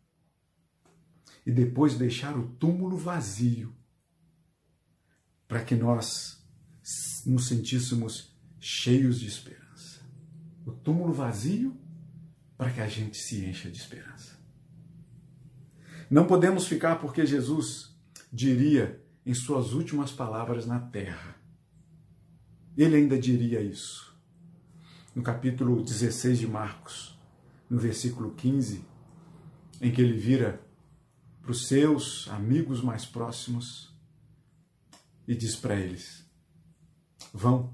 e 1.44 1.52
depois 1.52 1.96
deixar 1.96 2.38
o 2.38 2.48
túmulo 2.48 2.96
vazio 2.96 3.76
para 5.48 5.64
que 5.64 5.74
nós 5.74 6.46
nos 7.26 7.48
sentíssemos 7.48 8.38
cheios 8.60 9.20
de 9.20 9.26
esperança. 9.26 10.02
O 10.64 10.72
túmulo 10.72 11.12
vazio 11.12 11.76
para 12.56 12.72
que 12.72 12.82
a 12.82 12.88
gente 12.88 13.18
se 13.18 13.44
encha 13.44 13.72
de 13.72 13.80
esperança. 13.80 14.38
Não 16.08 16.28
podemos 16.28 16.68
ficar 16.68 16.98
porque 16.98 17.26
Jesus 17.26 17.98
diria 18.32 19.04
em 19.26 19.34
suas 19.34 19.74
últimas 19.74 20.12
palavras 20.12 20.68
na 20.68 20.80
terra. 20.80 21.36
Ele 22.78 22.96
ainda 22.96 23.18
diria 23.18 23.60
isso. 23.60 24.07
No 25.18 25.24
capítulo 25.24 25.82
16 25.82 26.38
de 26.38 26.48
Marcos, 26.48 27.18
no 27.68 27.80
versículo 27.80 28.36
15, 28.36 28.86
em 29.82 29.92
que 29.92 30.00
ele 30.00 30.16
vira 30.16 30.62
para 31.42 31.50
os 31.50 31.68
seus 31.68 32.28
amigos 32.28 32.84
mais 32.84 33.04
próximos 33.04 33.92
e 35.28 35.34
diz 35.34 35.56
para 35.56 35.76
eles: 35.76 36.24
Vão. 37.34 37.74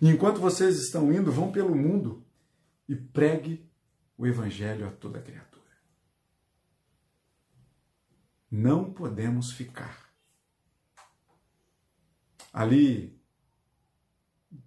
E 0.00 0.08
enquanto 0.08 0.40
vocês 0.40 0.78
estão 0.78 1.12
indo, 1.12 1.30
vão 1.30 1.52
pelo 1.52 1.76
mundo 1.76 2.24
e 2.88 2.96
pregue 2.96 3.70
o 4.16 4.26
evangelho 4.26 4.88
a 4.88 4.90
toda 4.90 5.20
criatura. 5.20 5.76
Não 8.50 8.90
podemos 8.94 9.52
ficar. 9.52 10.10
Ali, 12.50 13.15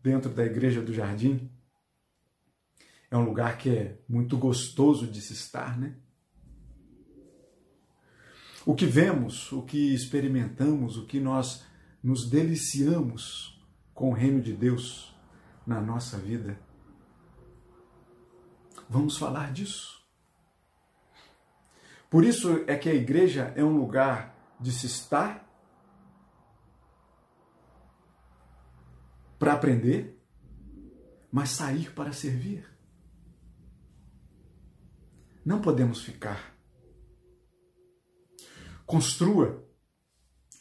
dentro 0.01 0.29
da 0.29 0.45
igreja 0.45 0.81
do 0.81 0.93
jardim, 0.93 1.49
é 3.11 3.17
um 3.17 3.23
lugar 3.23 3.57
que 3.57 3.69
é 3.69 3.99
muito 4.07 4.37
gostoso 4.37 5.07
de 5.07 5.21
se 5.21 5.33
estar, 5.33 5.77
né? 5.77 5.95
O 8.65 8.75
que 8.75 8.85
vemos, 8.85 9.51
o 9.51 9.63
que 9.63 9.93
experimentamos, 9.93 10.97
o 10.97 11.05
que 11.05 11.19
nós 11.19 11.63
nos 12.03 12.29
deliciamos 12.29 13.59
com 13.93 14.09
o 14.09 14.13
reino 14.13 14.41
de 14.41 14.53
Deus 14.53 15.15
na 15.65 15.81
nossa 15.81 16.17
vida. 16.17 16.59
Vamos 18.87 19.17
falar 19.17 19.51
disso. 19.51 19.99
Por 22.09 22.23
isso 22.23 22.63
é 22.67 22.75
que 22.75 22.89
a 22.89 22.93
igreja 22.93 23.53
é 23.55 23.63
um 23.63 23.77
lugar 23.77 24.35
de 24.59 24.71
se 24.71 24.85
estar 24.85 25.48
para 29.39 29.53
aprender, 29.53 30.21
mas 31.31 31.49
sair 31.51 31.91
para 31.93 32.13
servir. 32.13 32.69
Não 35.43 35.61
podemos 35.61 36.03
ficar. 36.03 36.55
Construa 38.85 39.65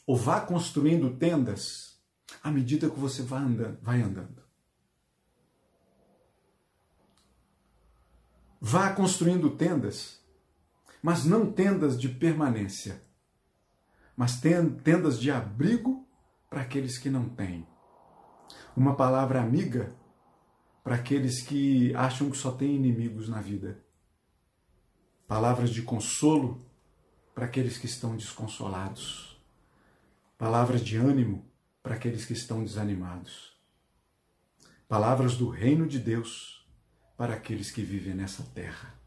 ou 0.07 0.15
vá 0.15 0.41
construindo 0.41 1.17
tendas 1.17 2.01
à 2.41 2.49
medida 2.49 2.89
que 2.89 2.99
você 2.99 3.21
vai 3.21 3.43
andando. 3.43 3.79
Vai 3.81 4.01
andando. 4.01 4.41
Vá 8.61 8.93
construindo 8.93 9.51
tendas 9.51 10.19
mas 11.01 11.23
não 11.23 11.51
tendas 11.51 11.99
de 11.99 12.09
permanência, 12.09 13.01
mas 14.15 14.39
tendas 14.39 15.19
de 15.19 15.31
abrigo 15.31 16.05
para 16.49 16.61
aqueles 16.61 16.97
que 16.97 17.09
não 17.09 17.29
têm. 17.29 17.65
Uma 18.79 18.95
palavra 18.95 19.41
amiga 19.41 19.93
para 20.81 20.95
aqueles 20.95 21.41
que 21.41 21.93
acham 21.95 22.31
que 22.31 22.37
só 22.37 22.49
têm 22.51 22.77
inimigos 22.77 23.27
na 23.27 23.41
vida. 23.41 23.83
Palavras 25.27 25.71
de 25.71 25.81
consolo 25.81 26.65
para 27.35 27.43
aqueles 27.43 27.77
que 27.77 27.85
estão 27.85 28.15
desconsolados. 28.15 29.37
Palavras 30.37 30.79
de 30.79 30.95
ânimo 30.95 31.45
para 31.83 31.95
aqueles 31.95 32.25
que 32.25 32.31
estão 32.31 32.63
desanimados. 32.63 33.59
Palavras 34.87 35.35
do 35.35 35.49
reino 35.49 35.85
de 35.85 35.99
Deus 35.99 36.65
para 37.17 37.33
aqueles 37.33 37.69
que 37.71 37.81
vivem 37.81 38.15
nessa 38.15 38.43
terra 38.55 38.97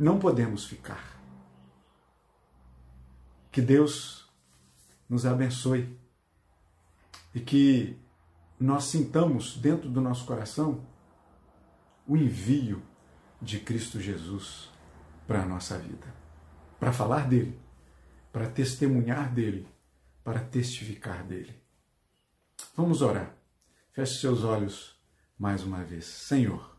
não 0.00 0.18
podemos 0.18 0.64
ficar. 0.64 1.20
Que 3.52 3.60
Deus 3.60 4.26
nos 5.06 5.26
abençoe 5.26 5.94
e 7.34 7.40
que 7.40 7.98
nós 8.58 8.84
sintamos 8.84 9.56
dentro 9.56 9.88
do 9.88 10.00
nosso 10.00 10.24
coração 10.26 10.84
o 12.06 12.16
envio 12.16 12.82
de 13.40 13.58
Cristo 13.60 14.00
Jesus 14.00 14.68
para 15.26 15.42
a 15.42 15.46
nossa 15.46 15.78
vida, 15.78 16.12
para 16.78 16.92
falar 16.92 17.28
dele, 17.28 17.58
para 18.32 18.48
testemunhar 18.48 19.32
dele, 19.32 19.66
para 20.24 20.40
testificar 20.40 21.24
dele. 21.24 21.54
Vamos 22.76 23.00
orar. 23.00 23.34
Feche 23.92 24.20
seus 24.20 24.44
olhos 24.44 25.00
mais 25.38 25.62
uma 25.62 25.82
vez. 25.82 26.04
Senhor, 26.04 26.70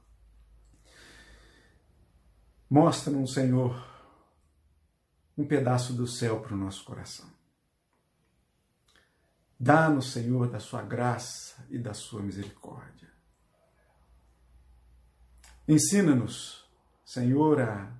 Mostra-nos, 2.71 3.33
Senhor, 3.33 3.85
um 5.37 5.45
pedaço 5.45 5.91
do 5.91 6.07
céu 6.07 6.39
para 6.39 6.53
o 6.53 6.57
nosso 6.57 6.85
coração. 6.85 7.29
Dá-nos, 9.63 10.11
Senhor, 10.11 10.49
da 10.49 10.59
sua 10.59 10.81
graça 10.81 11.63
e 11.69 11.77
da 11.77 11.93
sua 11.93 12.19
misericórdia. 12.23 13.07
Ensina-nos, 15.67 16.67
Senhor, 17.05 17.61
a 17.61 17.95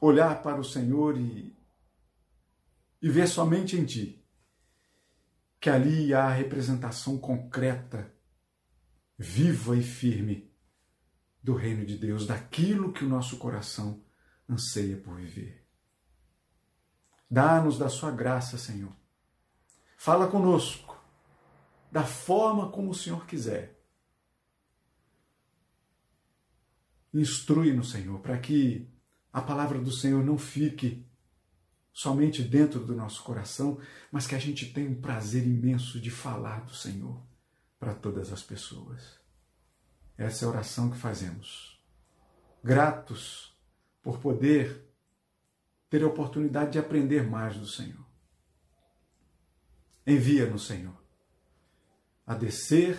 olhar 0.00 0.42
para 0.42 0.58
o 0.58 0.64
Senhor 0.64 1.20
e, 1.20 1.54
e 3.02 3.10
ver 3.10 3.28
somente 3.28 3.76
em 3.76 3.84
Ti, 3.84 4.24
que 5.60 5.68
ali 5.68 6.14
há 6.14 6.24
a 6.24 6.32
representação 6.32 7.18
concreta, 7.18 8.10
viva 9.18 9.76
e 9.76 9.82
firme 9.82 10.50
do 11.42 11.54
reino 11.54 11.84
de 11.84 11.98
Deus, 11.98 12.26
daquilo 12.26 12.94
que 12.94 13.04
o 13.04 13.08
nosso 13.10 13.36
coração 13.36 14.02
anseia 14.48 14.96
por 14.96 15.16
viver. 15.16 15.66
Dá-nos 17.30 17.76
da 17.76 17.90
sua 17.90 18.10
graça, 18.10 18.56
Senhor. 18.56 18.97
Fala 19.98 20.28
conosco 20.28 20.96
da 21.90 22.04
forma 22.04 22.70
como 22.70 22.90
o 22.90 22.94
Senhor 22.94 23.26
quiser. 23.26 23.76
Instrui-nos, 27.12 27.90
Senhor, 27.90 28.20
para 28.20 28.38
que 28.38 28.88
a 29.32 29.42
palavra 29.42 29.80
do 29.80 29.90
Senhor 29.90 30.24
não 30.24 30.38
fique 30.38 31.04
somente 31.92 32.44
dentro 32.44 32.78
do 32.78 32.94
nosso 32.94 33.24
coração, 33.24 33.80
mas 34.12 34.24
que 34.24 34.36
a 34.36 34.38
gente 34.38 34.72
tenha 34.72 34.88
um 34.88 35.00
prazer 35.00 35.44
imenso 35.44 36.00
de 36.00 36.12
falar 36.12 36.60
do 36.60 36.74
Senhor 36.74 37.20
para 37.76 37.92
todas 37.92 38.32
as 38.32 38.40
pessoas. 38.42 39.18
Essa 40.16 40.44
é 40.44 40.46
a 40.46 40.50
oração 40.52 40.90
que 40.92 40.96
fazemos. 40.96 41.82
Gratos 42.62 43.52
por 44.00 44.20
poder 44.20 44.88
ter 45.90 46.04
a 46.04 46.06
oportunidade 46.06 46.70
de 46.70 46.78
aprender 46.78 47.28
mais 47.28 47.56
do 47.56 47.66
Senhor. 47.66 48.07
Envia-nos, 50.08 50.66
Senhor, 50.66 50.96
a 52.26 52.34
descer 52.34 52.98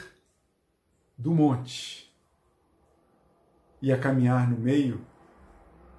do 1.17 1.33
monte 1.33 2.15
e 3.81 3.91
a 3.91 3.97
caminhar 3.97 4.47
no 4.47 4.59
meio 4.59 5.03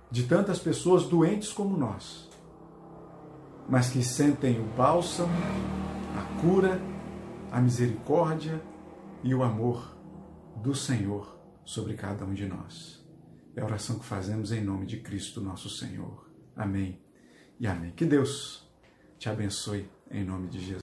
de 0.09 0.29
tantas 0.29 0.61
pessoas 0.61 1.07
doentes 1.07 1.53
como 1.53 1.77
nós, 1.77 2.31
mas 3.69 3.91
que 3.91 4.05
sentem 4.05 4.61
o 4.61 4.65
bálsamo, 4.77 5.33
a 6.17 6.41
cura, 6.41 6.81
a 7.51 7.61
misericórdia 7.61 8.63
e 9.25 9.35
o 9.35 9.43
amor 9.43 9.97
do 10.63 10.77
Senhor 10.77 11.37
sobre 11.65 11.95
cada 11.95 12.25
um 12.25 12.35
de 12.35 12.47
nós. 12.47 13.05
É 13.57 13.63
a 13.63 13.65
oração 13.65 13.99
que 13.99 14.05
fazemos 14.05 14.53
em 14.53 14.63
nome 14.63 14.87
de 14.87 15.01
Cristo 15.01 15.41
nosso 15.41 15.69
Senhor. 15.69 16.31
Amém 16.55 17.01
e 17.59 17.67
amém. 17.67 17.91
Que 17.91 18.05
Deus 18.05 18.65
te 19.19 19.29
abençoe 19.29 19.91
em 20.09 20.25
nome 20.25 20.47
de 20.47 20.61
Jesus. 20.61 20.80